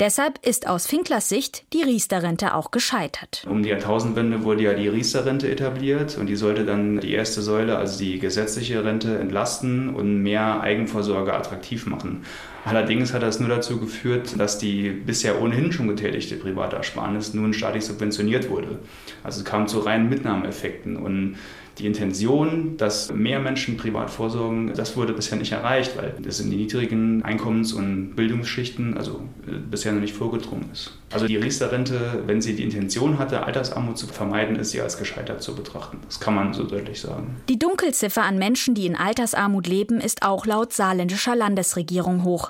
Deshalb 0.00 0.38
ist 0.46 0.66
aus 0.66 0.86
Finklers 0.86 1.28
Sicht 1.28 1.70
die 1.74 1.82
Riester-Rente 1.82 2.54
auch 2.54 2.70
gescheitert. 2.70 3.44
Um 3.46 3.62
die 3.62 3.68
Jahrtausendwende 3.68 4.44
wurde 4.44 4.62
ja 4.62 4.72
die 4.72 4.88
Riester-Rente 4.88 5.50
etabliert 5.50 6.16
und 6.16 6.26
die 6.26 6.36
sollte 6.36 6.64
dann 6.64 7.00
die 7.00 7.12
erste 7.12 7.42
Säule, 7.42 7.76
also 7.76 7.98
die 7.98 8.18
gesetzliche 8.18 8.82
Rente, 8.82 9.18
entlasten 9.18 9.94
und 9.94 10.22
mehr 10.22 10.62
Eigenvorsorge 10.62 11.34
attraktiv 11.34 11.84
machen. 11.84 12.24
Allerdings 12.64 13.12
hat 13.12 13.22
das 13.22 13.40
nur 13.40 13.48
dazu 13.48 13.78
geführt, 13.78 14.38
dass 14.38 14.58
die 14.58 14.90
bisher 14.90 15.40
ohnehin 15.40 15.72
schon 15.72 15.88
getätigte 15.88 16.36
private 16.36 16.76
Ersparnis 16.76 17.34
nun 17.34 17.52
staatlich 17.52 17.84
subventioniert 17.84 18.50
wurde. 18.50 18.78
Also 19.22 19.40
es 19.40 19.44
kam 19.44 19.66
zu 19.66 19.80
reinen 19.80 20.08
Mitnahmeeffekten 20.08 20.96
und 20.96 21.36
die 21.80 21.86
Intention, 21.86 22.76
dass 22.76 23.12
mehr 23.12 23.40
Menschen 23.40 23.76
privat 23.76 24.10
vorsorgen, 24.10 24.72
das 24.74 24.96
wurde 24.96 25.14
bisher 25.14 25.38
nicht 25.38 25.52
erreicht, 25.52 25.96
weil 25.96 26.14
das 26.22 26.40
in 26.40 26.50
die 26.50 26.56
niedrigen 26.56 27.22
Einkommens- 27.24 27.72
und 27.72 28.14
Bildungsschichten 28.16 28.96
also 28.96 29.22
äh, 29.46 29.52
bisher 29.70 29.92
noch 29.92 30.00
nicht 30.00 30.14
vorgedrungen 30.14 30.68
ist. 30.72 30.92
Also 31.10 31.26
die 31.26 31.36
Riester-Rente, 31.36 32.24
wenn 32.26 32.42
sie 32.42 32.54
die 32.54 32.64
Intention 32.64 33.18
hatte, 33.18 33.44
Altersarmut 33.44 33.96
zu 33.96 34.06
vermeiden, 34.06 34.56
ist 34.56 34.70
sie 34.70 34.80
als 34.80 34.98
gescheitert 34.98 35.42
zu 35.42 35.54
betrachten. 35.54 35.98
Das 36.04 36.20
kann 36.20 36.34
man 36.34 36.52
so 36.52 36.64
deutlich 36.64 37.00
sagen. 37.00 37.36
Die 37.48 37.58
Dunkelziffer 37.58 38.22
an 38.22 38.38
Menschen, 38.38 38.74
die 38.74 38.86
in 38.86 38.94
Altersarmut 38.94 39.66
leben, 39.66 40.00
ist 40.00 40.22
auch 40.22 40.46
laut 40.46 40.72
saarländischer 40.72 41.34
Landesregierung 41.34 42.24
hoch. 42.24 42.49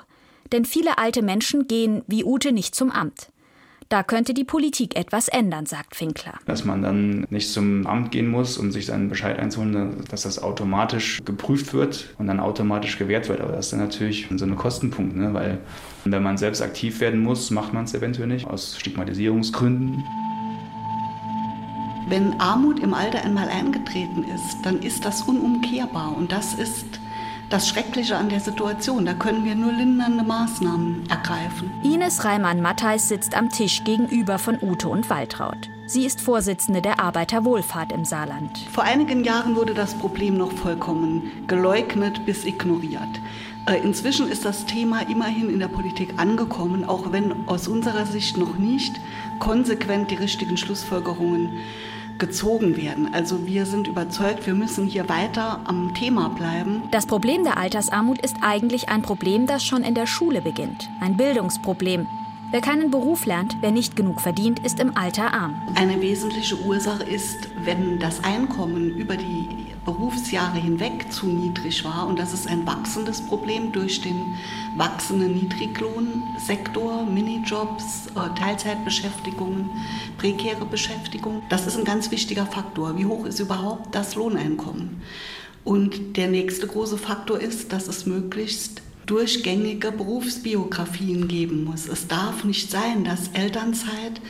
Denn 0.51 0.65
viele 0.65 0.97
alte 0.97 1.21
Menschen 1.21 1.67
gehen 1.67 2.03
wie 2.07 2.23
Ute 2.23 2.51
nicht 2.51 2.75
zum 2.75 2.91
Amt. 2.91 3.29
Da 3.91 4.03
könnte 4.03 4.33
die 4.33 4.45
Politik 4.45 4.95
etwas 4.95 5.27
ändern, 5.27 5.65
sagt 5.65 5.97
Finkler. 5.97 6.35
Dass 6.45 6.63
man 6.63 6.81
dann 6.81 7.27
nicht 7.29 7.51
zum 7.51 7.85
Amt 7.85 8.11
gehen 8.11 8.29
muss, 8.29 8.57
um 8.57 8.71
sich 8.71 8.85
seinen 8.85 9.09
Bescheid 9.09 9.37
einzuholen, 9.37 10.05
dass 10.09 10.21
das 10.21 10.41
automatisch 10.41 11.19
geprüft 11.25 11.73
wird 11.73 12.15
und 12.17 12.27
dann 12.27 12.39
automatisch 12.39 12.97
gewährt 12.97 13.27
wird. 13.27 13.41
Aber 13.41 13.51
das 13.51 13.65
ist 13.65 13.73
dann 13.73 13.81
natürlich 13.81 14.29
so 14.33 14.45
ein 14.45 14.55
Kostenpunkt, 14.55 15.17
ne? 15.17 15.33
weil 15.33 15.57
wenn 16.05 16.23
man 16.23 16.37
selbst 16.37 16.61
aktiv 16.61 17.01
werden 17.01 17.21
muss, 17.21 17.51
macht 17.51 17.73
man 17.73 17.83
es 17.83 17.93
eventuell 17.93 18.29
nicht 18.29 18.47
aus 18.47 18.79
Stigmatisierungsgründen. 18.79 20.01
Wenn 22.07 22.39
Armut 22.39 22.79
im 22.79 22.93
Alter 22.93 23.25
einmal 23.25 23.49
eingetreten 23.49 24.23
ist, 24.23 24.57
dann 24.63 24.81
ist 24.81 25.03
das 25.03 25.21
unumkehrbar 25.23 26.15
und 26.15 26.31
das 26.31 26.53
ist 26.53 26.85
das 27.51 27.67
Schreckliche 27.67 28.15
an 28.15 28.29
der 28.29 28.39
Situation. 28.39 29.05
Da 29.05 29.13
können 29.13 29.43
wir 29.43 29.55
nur 29.55 29.71
lindernde 29.71 30.23
Maßnahmen 30.23 31.03
ergreifen. 31.09 31.71
Ines 31.83 32.23
Reimann-Mattheis 32.23 33.07
sitzt 33.07 33.35
am 33.35 33.49
Tisch 33.49 33.83
gegenüber 33.83 34.39
von 34.39 34.57
Ute 34.61 34.89
und 34.89 35.09
Waltraud. 35.09 35.69
Sie 35.85 36.05
ist 36.05 36.21
Vorsitzende 36.21 36.81
der 36.81 37.01
Arbeiterwohlfahrt 37.01 37.91
im 37.91 38.05
Saarland. 38.05 38.57
Vor 38.71 38.83
einigen 38.83 39.25
Jahren 39.25 39.57
wurde 39.57 39.73
das 39.73 39.93
Problem 39.93 40.37
noch 40.37 40.53
vollkommen 40.53 41.31
geleugnet 41.47 42.25
bis 42.25 42.45
ignoriert. 42.45 43.19
Äh, 43.65 43.81
inzwischen 43.83 44.29
ist 44.29 44.45
das 44.45 44.65
Thema 44.65 45.01
immerhin 45.09 45.49
in 45.49 45.59
der 45.59 45.67
Politik 45.67 46.13
angekommen, 46.17 46.85
auch 46.85 47.11
wenn 47.11 47.47
aus 47.47 47.67
unserer 47.67 48.05
Sicht 48.05 48.37
noch 48.37 48.57
nicht 48.57 49.01
konsequent 49.39 50.11
die 50.11 50.15
richtigen 50.15 50.55
Schlussfolgerungen 50.55 51.59
gezogen 52.21 52.77
werden. 52.77 53.13
Also 53.13 53.45
wir 53.45 53.65
sind 53.65 53.87
überzeugt, 53.87 54.45
wir 54.45 54.53
müssen 54.53 54.85
hier 54.85 55.09
weiter 55.09 55.59
am 55.65 55.93
Thema 55.93 56.29
bleiben. 56.29 56.83
Das 56.91 57.05
Problem 57.05 57.43
der 57.43 57.57
Altersarmut 57.57 58.21
ist 58.21 58.37
eigentlich 58.41 58.87
ein 58.87 59.01
Problem, 59.01 59.47
das 59.47 59.65
schon 59.65 59.83
in 59.83 59.95
der 59.95 60.05
Schule 60.05 60.41
beginnt. 60.41 60.87
Ein 61.01 61.17
Bildungsproblem. 61.17 62.07
Wer 62.51 62.61
keinen 62.61 62.91
Beruf 62.91 63.25
lernt, 63.25 63.57
wer 63.61 63.71
nicht 63.71 63.95
genug 63.95 64.21
verdient, 64.21 64.59
ist 64.59 64.79
im 64.79 64.95
Alter 64.95 65.33
arm. 65.33 65.61
Eine 65.75 65.99
wesentliche 66.01 66.59
Ursache 66.59 67.03
ist, 67.03 67.49
wenn 67.63 67.97
das 67.97 68.23
Einkommen 68.23 68.95
über 68.97 69.17
die 69.17 69.47
Berufsjahre 69.85 70.57
hinweg 70.57 71.11
zu 71.11 71.25
niedrig 71.25 71.83
war. 71.83 72.07
Und 72.07 72.19
das 72.19 72.33
ist 72.33 72.47
ein 72.47 72.65
wachsendes 72.65 73.21
Problem 73.21 73.71
durch 73.71 74.01
den 74.01 74.35
wachsenden 74.77 75.33
Niedriglohnsektor, 75.35 77.03
Minijobs, 77.05 78.07
äh, 78.07 78.39
Teilzeitbeschäftigungen, 78.39 79.69
prekäre 80.17 80.65
Beschäftigung. 80.65 81.41
Das 81.49 81.67
ist 81.67 81.77
ein 81.77 81.85
ganz 81.85 82.11
wichtiger 82.11 82.45
Faktor. 82.45 82.97
Wie 82.97 83.05
hoch 83.05 83.25
ist 83.25 83.39
überhaupt 83.39 83.95
das 83.95 84.15
Lohneinkommen? 84.15 85.01
Und 85.63 86.17
der 86.17 86.27
nächste 86.27 86.67
große 86.67 86.97
Faktor 86.97 87.39
ist, 87.39 87.71
dass 87.71 87.87
es 87.87 88.05
möglichst 88.05 88.81
durchgängige 89.05 89.91
Berufsbiografien 89.91 91.27
geben 91.27 91.63
muss. 91.63 91.87
Es 91.87 92.07
darf 92.07 92.43
nicht 92.43 92.71
sein, 92.71 93.03
dass 93.03 93.29
Elternzeit 93.29 94.21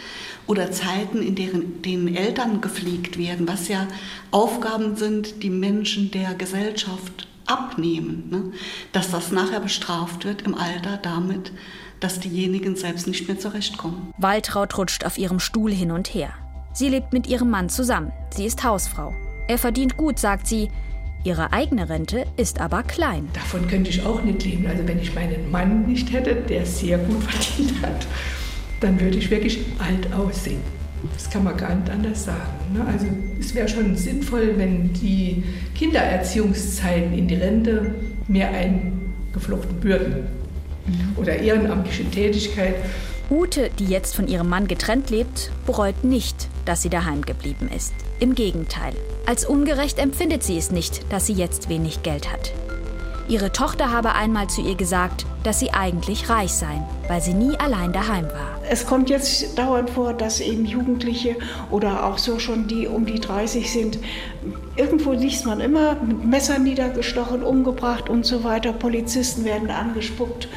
oder 0.48 0.72
Zeiten, 0.72 1.22
in 1.22 1.36
deren, 1.36 1.82
denen 1.82 2.16
Eltern 2.16 2.62
gepflegt 2.62 3.18
werden, 3.18 3.48
was 3.48 3.68
ja 3.68 3.88
Aufgaben 4.32 4.96
sind, 4.96 5.44
die 5.44 5.50
Menschen 5.50 6.12
der 6.12 6.34
Gesellschaft 6.36 7.28
abnehmen, 7.46 8.30
ne? 8.30 8.44
dass 8.92 9.12
das 9.12 9.32
nachher 9.32 9.60
bestraft 9.60 10.26
wird 10.26 10.44
im 10.44 10.56
Alter 10.56 10.98
damit, 10.98 11.52
dass 12.00 12.20
diejenigen 12.20 12.76
selbst 12.76 13.08
nicht 13.08 13.28
mehr 13.28 13.40
zurechtkommen. 13.40 14.14
Waltraud 14.18 14.78
rutscht 14.78 15.06
auf 15.06 15.18
ihrem 15.18 15.40
Stuhl 15.40 15.72
hin 15.72 15.92
und 15.92 16.14
her. 16.14 16.34
Sie 16.74 16.90
lebt 16.90 17.14
mit 17.14 17.28
ihrem 17.28 17.50
Mann 17.50 17.70
zusammen. 17.70 18.12
Sie 18.34 18.46
ist 18.46 18.64
Hausfrau. 18.64 19.14
Er 19.48 19.58
verdient 19.58 19.98
gut, 19.98 20.18
sagt 20.18 20.48
sie. 20.48 20.70
Ihre 21.24 21.54
eigene 21.54 21.88
Rente 21.88 22.26
ist 22.36 22.60
aber 22.60 22.82
klein. 22.82 23.30
Davon 23.34 23.68
könnte 23.68 23.92
ich 23.92 24.04
auch 24.04 24.24
nicht 24.24 24.44
leben. 24.44 24.66
Also 24.66 24.88
wenn 24.88 25.00
ich 25.00 25.14
meinen 25.14 25.52
Mann 25.52 25.86
nicht 25.86 26.12
hätte, 26.12 26.34
der 26.34 26.66
sehr 26.66 26.98
gut 26.98 27.24
verdient 27.30 27.82
hat, 27.84 28.08
dann 28.80 29.00
würde 29.00 29.18
ich 29.18 29.30
wirklich 29.30 29.60
alt 29.78 30.12
aussehen. 30.14 30.62
Das 31.14 31.30
kann 31.30 31.44
man 31.44 31.58
gar 31.58 31.76
nicht 31.76 31.90
anders 31.90 32.26
sagen. 32.26 32.74
Ne? 32.74 32.86
Also 32.86 33.06
es 33.40 33.54
wäre 33.54 33.68
schon 33.68 33.96
sinnvoll, 33.96 34.54
wenn 34.58 34.94
die 34.94 35.44
Kindererziehungszeiten 35.76 37.14
in 37.14 37.28
die 37.28 37.36
Rente 37.36 37.96
mehr 38.28 38.50
eingeflochten 38.50 39.84
würden. 39.84 40.28
Oder 41.16 41.38
ehrenamtliche 41.38 42.10
Tätigkeit. 42.10 42.76
Ute, 43.30 43.70
die 43.78 43.86
jetzt 43.86 44.16
von 44.16 44.28
ihrem 44.28 44.50
Mann 44.50 44.68
getrennt 44.68 45.12
lebt, 45.12 45.52
bereut 45.68 46.04
nicht, 46.04 46.50
dass 46.66 46.82
sie 46.82 46.90
daheim 46.90 47.22
geblieben 47.22 47.70
ist. 47.76 47.94
Im 48.22 48.36
Gegenteil. 48.36 48.94
Als 49.26 49.46
ungerecht 49.46 49.98
empfindet 49.98 50.44
sie 50.44 50.56
es 50.56 50.70
nicht, 50.70 51.12
dass 51.12 51.26
sie 51.26 51.34
jetzt 51.34 51.70
wenig 51.70 52.04
Geld 52.04 52.32
hat. 52.32 52.54
Ihre 53.28 53.52
Tochter 53.52 53.92
habe 53.92 54.14
einmal 54.14 54.48
zu 54.48 54.62
ihr 54.62 54.76
gesagt, 54.76 55.26
dass 55.44 55.60
sie 55.60 55.72
eigentlich 55.72 56.30
reich 56.30 56.52
seien, 56.52 56.84
weil 57.08 57.20
sie 57.20 57.34
nie 57.34 57.60
allein 57.60 57.94
daheim 57.94 58.26
war. 58.26 58.60
Es 58.70 58.86
kommt 58.86 59.10
jetzt 59.10 59.58
dauernd 59.58 59.90
vor, 59.90 60.14
dass 60.14 60.40
eben 60.40 60.68
Jugendliche 60.68 61.36
oder 61.72 62.06
auch 62.06 62.20
so 62.20 62.38
schon 62.38 62.68
die 62.68 62.88
um 62.88 63.08
die 63.08 63.20
30 63.20 63.72
sind, 63.72 63.98
irgendwo 64.76 65.14
liest 65.14 65.48
man 65.48 65.60
immer 65.60 65.96
mit 65.96 66.24
Messern 66.24 66.62
niedergestochen, 66.62 67.42
umgebracht 67.42 68.08
und 68.08 68.24
so 68.24 68.44
weiter. 68.44 68.72
Polizisten 68.72 69.46
werden 69.46 69.72
angespuckt. 69.72 70.48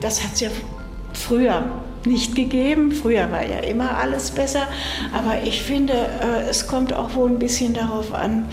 Das 0.00 0.22
hat 0.22 0.34
es 0.34 0.40
ja 0.40 0.50
früher 1.12 1.64
nicht 2.06 2.34
gegeben. 2.34 2.92
Früher 2.92 3.30
war 3.30 3.46
ja 3.46 3.58
immer 3.58 3.96
alles 3.98 4.30
besser. 4.30 4.66
Aber 5.12 5.42
ich 5.44 5.62
finde, 5.62 5.92
äh, 5.92 6.48
es 6.48 6.66
kommt 6.66 6.92
auch 6.92 7.14
wohl 7.14 7.30
ein 7.30 7.38
bisschen 7.38 7.74
darauf 7.74 8.14
an, 8.14 8.46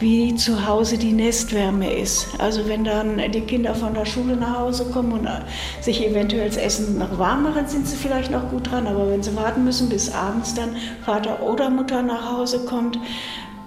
wie 0.00 0.34
zu 0.34 0.66
Hause 0.66 0.98
die 0.98 1.12
Nestwärme 1.12 1.92
ist. 1.92 2.28
Also 2.38 2.68
wenn 2.68 2.84
dann 2.84 3.20
die 3.32 3.40
Kinder 3.42 3.74
von 3.74 3.94
der 3.94 4.06
Schule 4.06 4.36
nach 4.36 4.58
Hause 4.58 4.86
kommen 4.86 5.12
und 5.12 5.26
äh, 5.26 5.40
sich 5.80 6.06
eventuell 6.06 6.48
das 6.48 6.56
Essen 6.56 6.98
noch 6.98 7.18
warm 7.18 7.42
machen, 7.44 7.66
sind 7.66 7.86
sie 7.86 7.96
vielleicht 7.96 8.30
noch 8.30 8.50
gut 8.50 8.70
dran. 8.70 8.86
Aber 8.86 9.10
wenn 9.10 9.22
sie 9.22 9.34
warten 9.36 9.64
müssen, 9.64 9.88
bis 9.88 10.12
abends 10.12 10.54
dann 10.54 10.76
Vater 11.04 11.42
oder 11.42 11.70
Mutter 11.70 12.02
nach 12.02 12.32
Hause 12.32 12.64
kommt, 12.64 12.98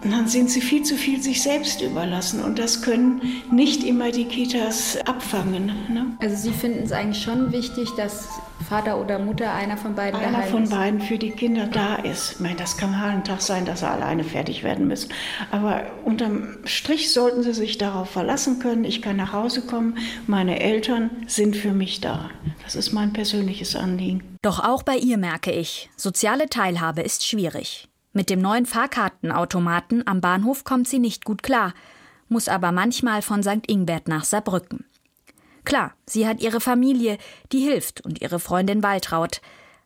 dann 0.03 0.27
sind 0.27 0.49
sie 0.49 0.61
viel 0.61 0.83
zu 0.83 0.95
viel 0.95 1.21
sich 1.21 1.41
selbst 1.41 1.81
überlassen 1.81 2.43
und 2.43 2.59
das 2.59 2.81
können 2.81 3.21
nicht 3.51 3.83
immer 3.83 4.11
die 4.11 4.25
Kitas 4.25 4.97
abfangen. 5.05 5.67
Ne? 5.89 6.05
Also 6.19 6.35
Sie 6.35 6.51
finden 6.51 6.83
es 6.83 6.91
eigentlich 6.91 7.23
schon 7.23 7.51
wichtig, 7.51 7.89
dass 7.97 8.27
Vater 8.67 8.99
oder 8.99 9.19
Mutter, 9.19 9.53
einer 9.53 9.77
von 9.77 9.95
beiden 9.95 10.19
Einer 10.19 10.43
von 10.43 10.63
ist. 10.63 10.71
beiden 10.71 10.99
für 10.99 11.17
die 11.17 11.31
Kinder 11.31 11.67
da 11.67 11.95
ist. 11.95 12.33
Ich 12.33 12.39
meine, 12.39 12.55
das 12.55 12.77
kann 12.77 12.91
mal 12.91 13.09
ein 13.09 13.23
Tag 13.23 13.41
sein, 13.41 13.65
dass 13.65 13.79
sie 13.79 13.87
alleine 13.89 14.23
fertig 14.23 14.63
werden 14.63 14.87
müssen. 14.87 15.11
Aber 15.51 15.83
unterm 16.03 16.57
Strich 16.65 17.13
sollten 17.13 17.43
sie 17.43 17.53
sich 17.53 17.77
darauf 17.77 18.09
verlassen 18.09 18.59
können, 18.59 18.83
ich 18.83 19.01
kann 19.01 19.15
nach 19.15 19.31
Hause 19.33 19.61
kommen, 19.61 19.97
meine 20.25 20.59
Eltern 20.59 21.09
sind 21.27 21.55
für 21.55 21.71
mich 21.71 22.01
da. 22.01 22.29
Das 22.63 22.75
ist 22.75 22.91
mein 22.91 23.13
persönliches 23.13 23.75
Anliegen. 23.75 24.23
Doch 24.41 24.59
auch 24.59 24.83
bei 24.83 24.97
ihr 24.97 25.17
merke 25.17 25.51
ich, 25.51 25.89
soziale 25.95 26.47
Teilhabe 26.47 27.01
ist 27.01 27.25
schwierig. 27.25 27.86
Mit 28.17 28.31
dem 28.31 28.41
neuen 28.41 28.65
Fahrkartenautomaten 28.65 30.07
am 30.07 30.21
Bahnhof 30.21 30.63
kommt 30.63 30.87
sie 30.87 30.97
nicht 30.97 31.23
gut 31.23 31.43
klar, 31.43 31.75
muss 32.29 32.47
aber 32.47 32.71
manchmal 32.71 33.21
von 33.21 33.43
St. 33.43 33.67
Ingbert 33.67 34.07
nach 34.07 34.23
Saarbrücken. 34.23 34.85
Klar, 35.65 35.93
sie 36.07 36.27
hat 36.27 36.41
ihre 36.41 36.59
Familie, 36.59 37.19
die 37.51 37.59
hilft 37.59 38.01
und 38.01 38.19
ihre 38.19 38.39
Freundin 38.39 38.81
Waltraud. 38.81 39.39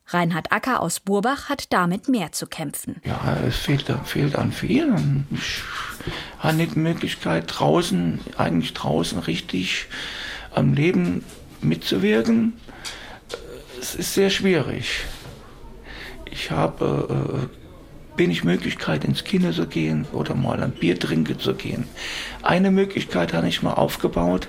Reinhard 0.07 0.53
Acker 0.53 0.79
aus 0.79 1.01
Burbach 1.01 1.49
hat 1.49 1.73
damit 1.73 2.07
mehr 2.07 2.31
zu 2.31 2.47
kämpfen. 2.47 3.01
Ja, 3.03 3.35
es 3.45 3.57
fehlt, 3.57 3.93
fehlt 4.05 4.37
an 4.37 4.53
vielen. 4.53 5.27
Ich 5.31 5.61
habe 6.39 6.55
nicht 6.55 6.75
die 6.75 6.79
Möglichkeit, 6.79 7.43
draußen, 7.47 8.21
eigentlich 8.37 8.73
draußen 8.73 9.19
richtig 9.19 9.87
am 10.55 10.73
Leben 10.73 11.25
mitzuwirken. 11.59 12.53
Es 13.77 13.93
ist 13.93 14.13
sehr 14.13 14.29
schwierig. 14.29 15.03
Ich 16.31 16.49
habe 16.49 17.49
äh, 17.51 17.60
wenig 18.21 18.43
Möglichkeit, 18.43 19.03
ins 19.03 19.23
Kino 19.23 19.51
zu 19.51 19.65
gehen 19.65 20.05
oder 20.13 20.35
mal 20.35 20.61
ein 20.61 20.73
Bier 20.73 20.99
trinken 20.99 21.39
zu 21.39 21.55
gehen. 21.55 21.85
Eine 22.43 22.69
Möglichkeit 22.69 23.33
habe 23.33 23.47
ich 23.47 23.63
mal 23.63 23.73
aufgebaut 23.73 24.47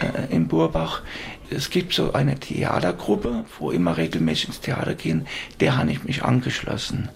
äh, 0.00 0.34
in 0.34 0.48
Burbach. 0.48 1.02
Es 1.48 1.70
gibt 1.70 1.94
so 1.94 2.12
eine 2.12 2.40
Theatergruppe, 2.40 3.44
wo 3.56 3.70
immer 3.70 3.96
regelmäßig 3.96 4.48
ins 4.48 4.60
Theater 4.60 4.96
gehen. 4.96 5.28
Der 5.60 5.76
habe 5.76 5.92
ich 5.92 6.02
mich 6.02 6.24
angeschlossen. 6.24 7.08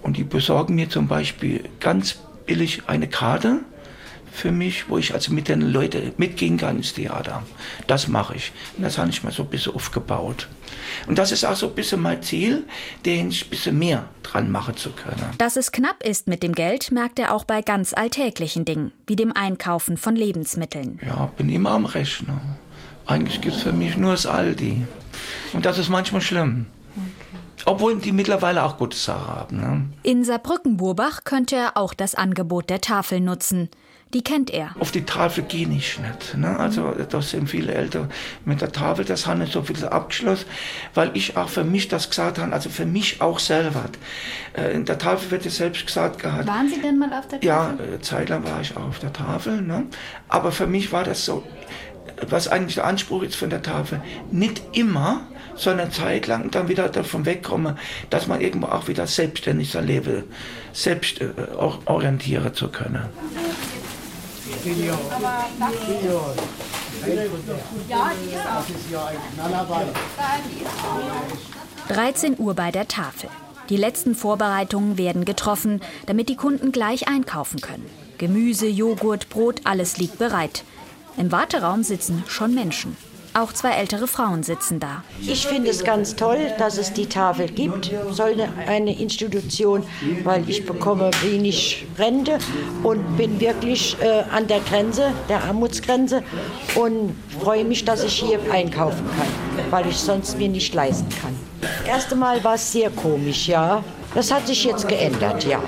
Und 0.00 0.16
die 0.16 0.22
besorgen 0.22 0.76
mir 0.76 0.88
zum 0.88 1.08
Beispiel 1.08 1.64
ganz 1.80 2.18
billig 2.46 2.82
eine 2.86 3.08
Karte 3.08 3.62
für 4.30 4.52
mich, 4.52 4.88
wo 4.88 4.96
ich 4.96 5.12
also 5.12 5.32
mit 5.32 5.48
den 5.48 5.60
Leuten 5.60 6.12
mitgehen 6.18 6.56
kann 6.56 6.76
ins 6.76 6.94
Theater. 6.94 7.42
Das 7.88 8.06
mache 8.06 8.36
ich. 8.36 8.52
Und 8.76 8.84
das 8.84 8.96
habe 8.96 9.10
ich 9.10 9.24
mal 9.24 9.32
so 9.32 9.42
ein 9.42 9.48
bisschen 9.48 9.74
aufgebaut. 9.74 10.46
Und 11.06 11.18
das 11.18 11.32
ist 11.32 11.44
auch 11.44 11.56
so 11.56 11.68
ein 11.68 11.74
bisschen 11.74 12.00
mein 12.00 12.22
Ziel, 12.22 12.64
den 13.04 13.28
ein 13.28 13.50
bisschen 13.50 13.78
mehr 13.78 14.08
dran 14.22 14.50
machen 14.50 14.76
zu 14.76 14.90
können. 14.90 15.30
Dass 15.38 15.56
es 15.56 15.72
knapp 15.72 16.02
ist 16.02 16.26
mit 16.28 16.42
dem 16.42 16.54
Geld, 16.54 16.90
merkt 16.90 17.18
er 17.18 17.34
auch 17.34 17.44
bei 17.44 17.62
ganz 17.62 17.92
alltäglichen 17.92 18.64
Dingen, 18.64 18.92
wie 19.06 19.16
dem 19.16 19.32
Einkaufen 19.32 19.96
von 19.96 20.16
Lebensmitteln. 20.16 21.00
Ja, 21.06 21.30
bin 21.36 21.48
immer 21.48 21.70
am 21.70 21.84
Rechner. 21.86 22.40
Eigentlich 23.06 23.40
gibt 23.40 23.56
es 23.56 23.62
für 23.62 23.72
mich 23.72 23.96
nur 23.96 24.12
das 24.12 24.26
Aldi. 24.26 24.84
Und 25.52 25.64
das 25.64 25.78
ist 25.78 25.88
manchmal 25.88 26.20
schlimm. 26.20 26.66
Obwohl 27.64 27.98
die 27.98 28.12
mittlerweile 28.12 28.62
auch 28.64 28.76
gute 28.76 28.96
Sachen 28.96 29.26
haben. 29.26 29.56
Ne? 29.56 29.84
In 30.02 30.24
Saarbrücken-Burbach 30.24 31.24
könnte 31.24 31.56
er 31.56 31.76
auch 31.76 31.94
das 31.94 32.14
Angebot 32.14 32.70
der 32.70 32.80
Tafel 32.80 33.20
nutzen. 33.20 33.70
Die 34.16 34.24
kennt 34.24 34.50
er. 34.50 34.70
Auf 34.80 34.92
die 34.92 35.04
Tafel 35.04 35.44
gehe 35.44 35.68
ich 35.68 35.98
nicht. 35.98 36.38
Ne? 36.38 36.58
Also 36.58 36.94
das 37.06 37.32
sind 37.32 37.50
viele 37.50 37.74
Eltern 37.74 38.10
mit 38.46 38.62
der 38.62 38.72
Tafel, 38.72 39.04
das 39.04 39.26
haben 39.26 39.44
so 39.44 39.60
viel 39.60 39.84
abgeschlossen, 39.84 40.46
weil 40.94 41.10
ich 41.12 41.36
auch 41.36 41.50
für 41.50 41.64
mich 41.64 41.88
das 41.88 42.08
gesagt 42.08 42.38
habe, 42.38 42.50
also 42.50 42.70
für 42.70 42.86
mich 42.86 43.20
auch 43.20 43.38
selber. 43.38 43.84
Äh, 44.56 44.72
in 44.72 44.86
der 44.86 44.96
Tafel 44.96 45.30
wird 45.32 45.44
es 45.44 45.58
selbst 45.58 45.84
gesagt 45.84 46.22
gehabt. 46.22 46.46
Waren 46.46 46.70
Sie 46.70 46.80
denn 46.80 46.98
mal 46.98 47.12
auf 47.12 47.28
der 47.28 47.40
Tafel? 47.40 47.46
Ja, 47.46 47.72
äh, 47.72 48.00
zeitlang 48.00 48.42
war 48.44 48.58
ich 48.62 48.74
auch 48.74 48.88
auf 48.88 49.00
der 49.00 49.12
Tafel. 49.12 49.60
Ne? 49.60 49.84
Aber 50.30 50.50
für 50.50 50.66
mich 50.66 50.92
war 50.92 51.04
das 51.04 51.26
so, 51.26 51.42
was 52.26 52.48
eigentlich 52.48 52.76
der 52.76 52.86
Anspruch 52.86 53.22
ist 53.22 53.36
von 53.36 53.50
der 53.50 53.60
Tafel, 53.60 54.00
nicht 54.30 54.62
immer, 54.72 55.26
sondern 55.56 55.92
zeitlang 55.92 56.50
dann 56.50 56.68
wieder 56.68 56.88
davon 56.88 57.26
wegkommen, 57.26 57.76
dass 58.08 58.28
man 58.28 58.40
irgendwo 58.40 58.68
auch 58.68 58.88
wieder 58.88 59.06
selbstständig 59.06 59.72
sein 59.72 59.86
Leben 59.86 60.24
selbst 60.72 61.20
äh, 61.20 61.28
orientieren 61.84 62.54
zu 62.54 62.68
können. 62.68 63.02
13 71.88 72.38
Uhr 72.38 72.54
bei 72.54 72.72
der 72.72 72.88
Tafel. 72.88 73.30
Die 73.68 73.76
letzten 73.76 74.16
Vorbereitungen 74.16 74.98
werden 74.98 75.24
getroffen, 75.24 75.80
damit 76.06 76.28
die 76.28 76.34
Kunden 76.34 76.72
gleich 76.72 77.06
einkaufen 77.06 77.60
können. 77.60 77.86
Gemüse, 78.18 78.66
Joghurt, 78.66 79.28
Brot, 79.28 79.60
alles 79.64 79.98
liegt 79.98 80.18
bereit. 80.18 80.64
Im 81.16 81.30
Warteraum 81.30 81.84
sitzen 81.84 82.24
schon 82.26 82.52
Menschen. 82.52 82.96
Auch 83.36 83.52
zwei 83.52 83.72
ältere 83.72 84.06
Frauen 84.06 84.42
sitzen 84.42 84.80
da. 84.80 85.02
Ich 85.20 85.46
finde 85.46 85.68
es 85.68 85.84
ganz 85.84 86.16
toll, 86.16 86.38
dass 86.56 86.78
es 86.78 86.94
die 86.94 87.04
Tafel 87.04 87.48
gibt, 87.48 87.92
soll 88.10 88.34
eine 88.66 88.98
Institution, 88.98 89.82
weil 90.24 90.48
ich 90.48 90.64
bekomme 90.64 91.10
wenig 91.22 91.84
Rente 91.98 92.38
und 92.82 93.18
bin 93.18 93.38
wirklich 93.38 93.98
äh, 94.00 94.22
an 94.34 94.46
der 94.46 94.60
Grenze, 94.60 95.12
der 95.28 95.44
Armutsgrenze 95.44 96.22
und 96.76 97.14
freue 97.38 97.64
mich, 97.64 97.84
dass 97.84 98.04
ich 98.04 98.14
hier 98.14 98.40
einkaufen 98.50 99.04
kann, 99.18 99.70
weil 99.70 99.86
ich 99.86 99.98
sonst 99.98 100.38
mir 100.38 100.48
nicht 100.48 100.72
leisten 100.72 101.10
kann. 101.20 101.36
Das 101.60 101.86
erste 101.86 102.16
Mal 102.16 102.42
war 102.42 102.54
es 102.54 102.72
sehr 102.72 102.88
komisch, 102.88 103.48
ja. 103.48 103.84
Das 104.16 104.32
hat 104.32 104.46
sich 104.46 104.64
jetzt 104.64 104.88
geändert, 104.88 105.44
ja. 105.44 105.58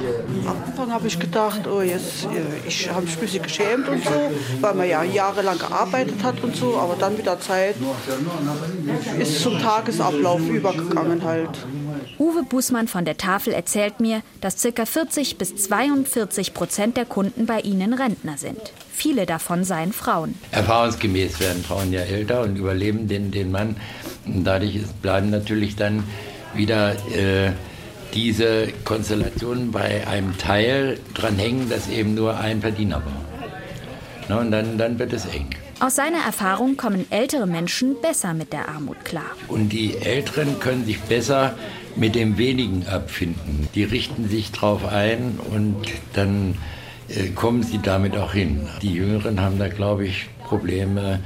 Am 0.47 0.57
Anfang 0.65 0.91
habe 0.91 1.07
ich 1.07 1.19
gedacht, 1.19 1.67
oh, 1.67 1.83
jetzt, 1.83 2.25
äh, 2.25 2.67
ich 2.67 2.89
habe 2.91 3.03
mich 3.03 3.15
ein 3.15 3.21
bisschen 3.21 3.43
geschämt 3.43 3.87
und 3.87 4.03
so, 4.03 4.11
weil 4.63 4.75
man 4.75 4.89
ja 4.89 5.03
jahrelang 5.03 5.59
gearbeitet 5.59 6.23
hat 6.23 6.43
und 6.43 6.57
so, 6.57 6.79
aber 6.79 6.97
dann 6.99 7.15
mit 7.15 7.27
der 7.27 7.39
Zeit 7.41 7.75
ist 9.19 9.43
zum 9.43 9.59
Tagesablauf 9.61 10.41
übergegangen 10.49 11.23
halt. 11.25 11.51
Uwe 12.19 12.43
Bußmann 12.43 12.89
von 12.89 13.05
der 13.05 13.19
Tafel 13.19 13.53
erzählt 13.53 14.01
mir, 14.01 14.23
dass 14.41 14.63
ca. 14.63 14.87
40 14.87 15.37
bis 15.37 15.55
42 15.57 16.55
Prozent 16.55 16.97
der 16.97 17.05
Kunden 17.05 17.45
bei 17.45 17.61
ihnen 17.61 17.93
Rentner 17.93 18.39
sind. 18.39 18.73
Viele 18.91 19.27
davon 19.27 19.63
seien 19.63 19.93
Frauen. 19.93 20.35
Erfahrungsgemäß 20.53 21.39
werden 21.39 21.63
Frauen 21.63 21.93
ja 21.93 22.01
älter 22.01 22.41
und 22.41 22.57
überleben 22.57 23.09
den, 23.09 23.31
den 23.31 23.51
Mann. 23.51 23.77
Und 24.25 24.45
dadurch 24.45 24.87
bleiben 25.03 25.29
natürlich 25.29 25.77
dann 25.77 26.03
wieder 26.55 26.93
äh, 27.15 27.53
diese 28.15 28.69
Konstellation 28.85 29.71
bei 29.71 30.07
einem 30.07 30.37
Teil 30.39 30.99
dran 31.15 31.37
hängen, 31.37 31.69
dass 31.69 31.89
eben 31.89 32.15
nur 32.15 32.39
ein 32.39 32.61
Verdiener 32.61 32.97
war. 32.97 33.25
Na, 34.29 34.41
und 34.41 34.51
dann, 34.51 34.79
dann 34.79 34.99
wird 34.99 35.13
es 35.13 35.27
eng. 35.27 35.51
Aus 35.81 35.95
seiner 35.95 36.19
Erfahrung 36.19 36.77
kommen 36.77 37.07
ältere 37.11 37.47
Menschen 37.47 38.01
besser 38.03 38.35
mit 38.35 38.53
der 38.53 38.69
Armut 38.69 39.05
klar. 39.05 39.31
Und 39.47 39.69
die 39.69 39.97
Älteren 39.97 40.59
können 40.59 40.85
sich 40.85 41.01
besser 41.01 41.55
mit 41.95 42.15
dem 42.15 42.37
Wenigen 42.37 42.87
abfinden. 42.89 43.69
Die 43.75 43.85
richten 43.85 44.29
sich 44.29 44.51
darauf 44.51 44.87
ein 44.87 45.39
und 45.53 45.77
dann 46.15 46.57
äh, 47.09 47.29
kommen 47.29 47.63
sie 47.63 47.79
damit 47.79 48.17
auch 48.17 48.33
hin. 48.33 48.67
Die 48.83 48.93
Jüngeren 48.93 49.41
haben 49.41 49.59
da, 49.59 49.69
glaube 49.69 50.07
ich, 50.07 50.27
Probleme, 50.45 51.21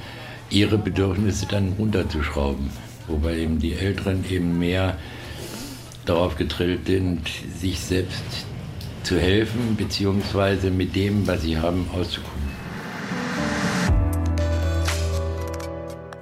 ihre 0.50 0.78
Bedürfnisse 0.78 1.46
dann 1.46 1.74
runterzuschrauben. 1.78 2.70
Wobei 3.08 3.38
eben 3.38 3.58
die 3.58 3.72
Älteren 3.72 4.24
eben 4.30 4.58
mehr 4.58 4.98
darauf 6.04 6.36
getrillt 6.36 6.86
sind, 6.86 7.20
sich 7.58 7.80
selbst 7.80 8.46
zu 9.02 9.18
helfen, 9.18 9.76
beziehungsweise 9.76 10.70
mit 10.70 10.94
dem, 10.94 11.26
was 11.26 11.42
sie 11.42 11.58
haben, 11.58 11.88
auszukommen. 11.92 12.51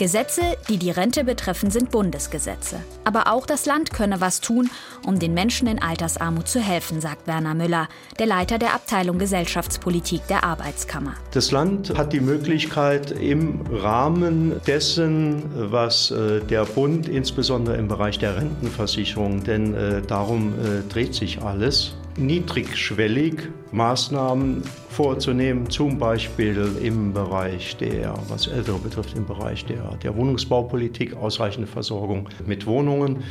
Gesetze, 0.01 0.41
die 0.71 0.79
die 0.79 0.91
Rente 0.91 1.25
betreffen, 1.25 1.71
sind 1.71 1.91
Bundesgesetze. 1.91 2.77
Aber 3.05 3.31
auch 3.31 3.45
das 3.45 3.67
Land 3.67 3.93
könne 3.93 4.23
was 4.23 4.41
tun, 4.41 4.71
um 5.07 5.19
den 5.19 5.35
Menschen 5.35 5.69
in 5.69 5.83
Altersarmut 5.83 6.49
zu 6.49 6.59
helfen, 6.59 7.03
sagt 7.03 7.27
Werner 7.27 7.55
Müller, 7.55 7.87
der 8.19 8.25
Leiter 8.25 8.57
der 8.57 8.73
Abteilung 8.73 9.19
Gesellschaftspolitik 9.19 10.27
der 10.27 10.43
Arbeitskammer. 10.43 11.13
Das 11.33 11.51
Land 11.51 11.99
hat 11.99 12.15
die 12.15 12.21
Möglichkeit, 12.21 13.11
im 13.11 13.61
Rahmen 13.71 14.59
dessen, 14.67 15.43
was 15.71 16.11
äh, 16.11 16.41
der 16.41 16.65
Bund 16.65 17.07
insbesondere 17.07 17.77
im 17.77 17.89
Bereich 17.89 18.19
der 18.19 18.37
Rentenversicherung, 18.37 19.45
denn 19.45 19.75
äh, 19.75 20.01
darum 20.01 20.55
äh, 20.55 20.91
dreht 20.91 21.15
sich 21.15 21.43
alles, 21.43 21.93
niedrigschwellig 22.17 23.49
Maßnahmen 23.73 24.63
vorzunehmen, 24.89 25.71
zum 25.71 25.99
Beispiel 25.99 26.77
im 26.83 27.13
Bereich 27.13 27.77
der, 27.77 28.15
was 28.29 28.47
Ältere 28.47 28.79
betrifft, 28.79 29.17
im 29.17 29.27
Bereich 29.27 29.65
der, 29.65 29.97
der 30.03 30.17
Wohnungsbaupolitik, 30.17 31.17
ausreichende 31.17 31.67
Versorgung 31.67 32.29
mit 32.47 32.67
Wohnungen, 32.67 33.23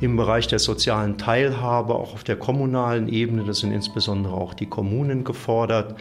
im 0.00 0.16
Bereich 0.16 0.46
der 0.48 0.58
sozialen 0.58 1.16
Teilhabe, 1.18 1.94
auch 1.94 2.14
auf 2.14 2.24
der 2.24 2.36
kommunalen 2.36 3.08
Ebene, 3.08 3.44
das 3.44 3.60
sind 3.60 3.72
insbesondere 3.72 4.34
auch 4.34 4.54
die 4.54 4.66
Kommunen 4.66 5.24
gefordert, 5.24 5.96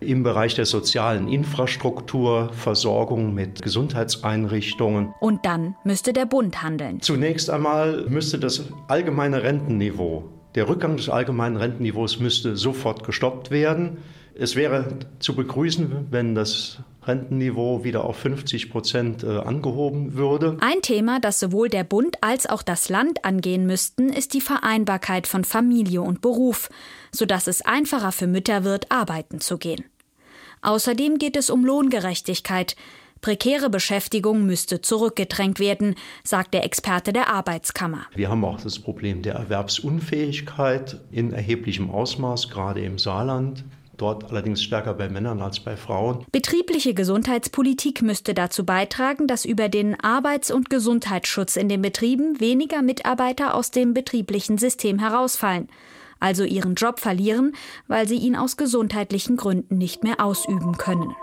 im 0.00 0.22
Bereich 0.22 0.54
der 0.54 0.66
sozialen 0.66 1.26
Infrastruktur, 1.26 2.50
Versorgung 2.52 3.34
mit 3.34 3.62
Gesundheitseinrichtungen. 3.62 5.14
Und 5.20 5.46
dann 5.46 5.74
müsste 5.84 6.12
der 6.12 6.26
Bund 6.26 6.62
handeln. 6.62 7.00
Zunächst 7.00 7.48
einmal 7.50 8.04
müsste 8.08 8.38
das 8.38 8.64
allgemeine 8.88 9.42
Rentenniveau 9.42 10.35
der 10.56 10.68
Rückgang 10.68 10.96
des 10.96 11.08
allgemeinen 11.08 11.56
Rentenniveaus 11.56 12.18
müsste 12.18 12.56
sofort 12.56 13.04
gestoppt 13.04 13.50
werden. 13.50 13.98
Es 14.34 14.56
wäre 14.56 14.98
zu 15.18 15.36
begrüßen, 15.36 16.08
wenn 16.10 16.34
das 16.34 16.78
Rentenniveau 17.04 17.84
wieder 17.84 18.04
auf 18.04 18.16
50 18.16 18.70
Prozent 18.70 19.22
äh, 19.22 19.38
angehoben 19.38 20.14
würde. 20.14 20.56
Ein 20.60 20.82
Thema, 20.82 21.20
das 21.20 21.38
sowohl 21.38 21.68
der 21.68 21.84
Bund 21.84 22.22
als 22.22 22.46
auch 22.46 22.62
das 22.62 22.88
Land 22.88 23.24
angehen 23.24 23.66
müssten, 23.66 24.08
ist 24.08 24.34
die 24.34 24.40
Vereinbarkeit 24.40 25.26
von 25.26 25.44
Familie 25.44 26.02
und 26.02 26.20
Beruf, 26.20 26.68
sodass 27.12 27.46
es 27.46 27.62
einfacher 27.62 28.10
für 28.10 28.26
Mütter 28.26 28.64
wird, 28.64 28.90
arbeiten 28.90 29.40
zu 29.40 29.58
gehen. 29.58 29.84
Außerdem 30.62 31.18
geht 31.18 31.36
es 31.36 31.48
um 31.48 31.64
Lohngerechtigkeit, 31.64 32.76
Prekäre 33.20 33.70
Beschäftigung 33.70 34.46
müsste 34.46 34.80
zurückgedrängt 34.80 35.58
werden, 35.58 35.94
sagt 36.22 36.54
der 36.54 36.64
Experte 36.64 37.12
der 37.12 37.32
Arbeitskammer. 37.32 38.06
Wir 38.14 38.28
haben 38.28 38.44
auch 38.44 38.60
das 38.60 38.78
Problem 38.78 39.22
der 39.22 39.34
Erwerbsunfähigkeit 39.34 41.00
in 41.10 41.32
erheblichem 41.32 41.90
Ausmaß, 41.90 42.48
gerade 42.48 42.80
im 42.82 42.98
Saarland. 42.98 43.64
Dort 43.96 44.30
allerdings 44.30 44.62
stärker 44.62 44.94
bei 44.94 45.08
Männern 45.08 45.40
als 45.40 45.60
bei 45.60 45.76
Frauen. 45.76 46.24
Betriebliche 46.30 46.92
Gesundheitspolitik 46.92 48.02
müsste 48.02 48.34
dazu 48.34 48.66
beitragen, 48.66 49.26
dass 49.26 49.44
über 49.44 49.68
den 49.68 49.98
Arbeits- 49.98 50.50
und 50.50 50.68
Gesundheitsschutz 50.68 51.56
in 51.56 51.68
den 51.68 51.80
Betrieben 51.80 52.38
weniger 52.38 52.82
Mitarbeiter 52.82 53.54
aus 53.54 53.70
dem 53.70 53.94
betrieblichen 53.94 54.58
System 54.58 54.98
herausfallen, 54.98 55.68
also 56.20 56.44
ihren 56.44 56.74
Job 56.74 57.00
verlieren, 57.00 57.54
weil 57.88 58.06
sie 58.06 58.16
ihn 58.16 58.36
aus 58.36 58.58
gesundheitlichen 58.58 59.36
Gründen 59.36 59.78
nicht 59.78 60.04
mehr 60.04 60.20
ausüben 60.20 60.76
können. 60.76 61.14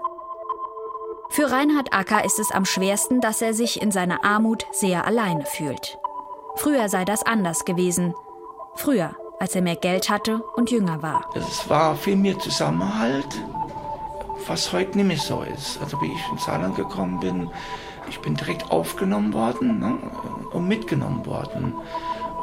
Für 1.33 1.49
Reinhard 1.49 1.91
Acker 1.95 2.23
ist 2.23 2.37
es 2.37 2.51
am 2.51 2.63
schwersten, 2.63 3.19
dass 3.19 3.41
er 3.41 3.55
sich 3.55 3.81
in 3.81 3.89
seiner 3.89 4.23
Armut 4.23 4.67
sehr 4.71 5.07
alleine 5.07 5.47
fühlt. 5.47 5.97
Früher 6.57 6.89
sei 6.89 7.05
das 7.05 7.25
anders 7.25 7.65
gewesen. 7.65 8.13
Früher, 8.75 9.15
als 9.39 9.55
er 9.55 9.63
mehr 9.63 9.75
Geld 9.75 10.11
hatte 10.11 10.43
und 10.55 10.69
jünger 10.69 11.01
war. 11.01 11.27
Es 11.33 11.67
war 11.67 11.95
viel 11.95 12.17
mehr 12.17 12.37
Zusammenhalt, 12.37 13.41
was 14.45 14.71
heute 14.73 14.95
nicht 14.95 15.07
mehr 15.07 15.17
so 15.17 15.41
ist. 15.41 15.81
Also 15.81 15.99
wie 16.03 16.13
ich 16.13 16.31
ins 16.31 16.45
Saarland 16.45 16.75
gekommen 16.75 17.19
bin, 17.19 17.49
ich 18.07 18.19
bin 18.19 18.35
direkt 18.35 18.69
aufgenommen 18.69 19.33
worden 19.33 19.79
ne, 19.79 19.97
und 20.51 20.67
mitgenommen 20.67 21.25
worden 21.25 21.73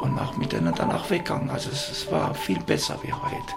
und 0.01 0.17
auch 0.19 0.35
miteinander 0.37 0.83
danach 0.85 1.09
weggegangen. 1.09 1.49
Also 1.49 1.69
es, 1.69 1.89
es, 1.89 2.11
war 2.11 2.33
viel 2.33 2.59
besser 2.59 2.97
wie 3.03 3.13
heute. 3.13 3.53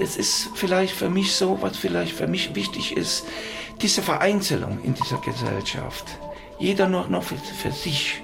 Es 0.00 0.16
ist 0.16 0.50
vielleicht 0.54 0.94
für 0.94 1.10
mich 1.10 1.34
so, 1.34 1.58
was 1.60 1.76
vielleicht 1.76 2.12
für 2.12 2.26
mich 2.26 2.54
wichtig 2.54 2.96
ist, 2.96 3.26
diese 3.82 4.02
Vereinzelung 4.02 4.78
in 4.82 4.94
dieser 4.94 5.18
Gesellschaft. 5.18 6.06
Jeder 6.58 6.88
nur 6.88 7.08
noch 7.08 7.24
für, 7.24 7.36
für 7.36 7.72
sich. 7.72 8.22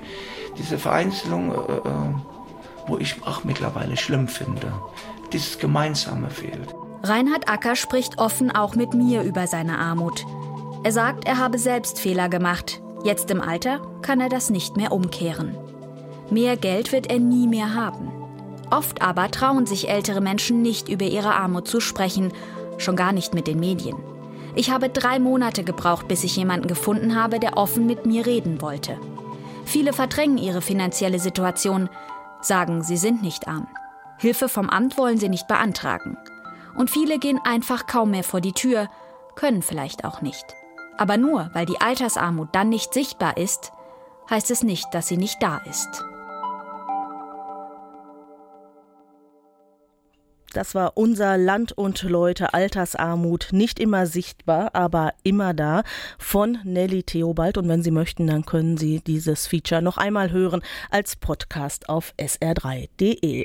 Diese 0.58 0.78
Vereinzelung, 0.78 1.52
äh, 1.52 1.54
äh, 1.54 1.90
wo 2.86 2.98
ich 2.98 3.22
auch 3.26 3.44
mittlerweile 3.44 3.96
schlimm 3.96 4.28
finde. 4.28 4.72
Dieses 5.32 5.58
Gemeinsame 5.58 6.30
fehlt. 6.30 6.74
Reinhard 7.02 7.48
Acker 7.48 7.76
spricht 7.76 8.18
offen 8.18 8.50
auch 8.50 8.74
mit 8.74 8.94
mir 8.94 9.22
über 9.22 9.46
seine 9.46 9.78
Armut. 9.78 10.24
Er 10.82 10.92
sagt, 10.92 11.26
er 11.26 11.38
habe 11.38 11.58
selbst 11.58 11.98
Fehler 11.98 12.28
gemacht. 12.28 12.80
Jetzt 13.04 13.30
im 13.30 13.40
Alter 13.40 13.80
kann 14.02 14.20
er 14.20 14.28
das 14.28 14.50
nicht 14.50 14.76
mehr 14.76 14.92
umkehren. 14.92 15.56
Mehr 16.30 16.56
Geld 16.56 16.92
wird 16.92 17.10
er 17.10 17.20
nie 17.20 17.46
mehr 17.46 17.74
haben. 17.74 18.10
Oft 18.70 19.00
aber 19.00 19.30
trauen 19.30 19.66
sich 19.66 19.88
ältere 19.88 20.20
Menschen 20.20 20.60
nicht 20.60 20.88
über 20.88 21.04
ihre 21.04 21.34
Armut 21.34 21.68
zu 21.68 21.80
sprechen, 21.80 22.32
schon 22.78 22.96
gar 22.96 23.12
nicht 23.12 23.32
mit 23.32 23.46
den 23.46 23.60
Medien. 23.60 23.96
Ich 24.56 24.70
habe 24.70 24.88
drei 24.88 25.18
Monate 25.18 25.62
gebraucht, 25.62 26.08
bis 26.08 26.24
ich 26.24 26.36
jemanden 26.36 26.66
gefunden 26.66 27.14
habe, 27.14 27.38
der 27.38 27.56
offen 27.56 27.86
mit 27.86 28.06
mir 28.06 28.26
reden 28.26 28.60
wollte. 28.60 28.98
Viele 29.64 29.92
verdrängen 29.92 30.38
ihre 30.38 30.62
finanzielle 30.62 31.18
Situation, 31.18 31.88
sagen, 32.40 32.82
sie 32.82 32.96
sind 32.96 33.22
nicht 33.22 33.48
arm. 33.48 33.68
Hilfe 34.18 34.48
vom 34.48 34.70
Amt 34.70 34.96
wollen 34.98 35.18
sie 35.18 35.28
nicht 35.28 35.46
beantragen. 35.46 36.16
Und 36.74 36.90
viele 36.90 37.18
gehen 37.18 37.40
einfach 37.44 37.86
kaum 37.86 38.10
mehr 38.12 38.24
vor 38.24 38.40
die 38.40 38.52
Tür, 38.52 38.88
können 39.34 39.62
vielleicht 39.62 40.04
auch 40.04 40.22
nicht. 40.22 40.44
Aber 40.96 41.18
nur 41.18 41.50
weil 41.52 41.66
die 41.66 41.80
Altersarmut 41.80 42.48
dann 42.52 42.68
nicht 42.68 42.94
sichtbar 42.94 43.36
ist, 43.36 43.72
heißt 44.30 44.50
es 44.50 44.62
nicht, 44.62 44.86
dass 44.92 45.08
sie 45.08 45.18
nicht 45.18 45.42
da 45.42 45.58
ist. 45.58 46.04
Das 50.56 50.74
war 50.74 50.96
unser 50.96 51.36
Land 51.36 51.72
und 51.72 52.02
Leute 52.02 52.54
Altersarmut, 52.54 53.48
nicht 53.52 53.78
immer 53.78 54.06
sichtbar, 54.06 54.70
aber 54.74 55.12
immer 55.22 55.52
da, 55.52 55.82
von 56.18 56.56
Nelly 56.64 57.02
Theobald. 57.02 57.58
Und 57.58 57.68
wenn 57.68 57.82
Sie 57.82 57.90
möchten, 57.90 58.26
dann 58.26 58.46
können 58.46 58.78
Sie 58.78 59.00
dieses 59.00 59.46
Feature 59.46 59.82
noch 59.82 59.98
einmal 59.98 60.30
hören 60.30 60.62
als 60.90 61.14
Podcast 61.14 61.90
auf 61.90 62.14
sr3.de. 62.18 63.34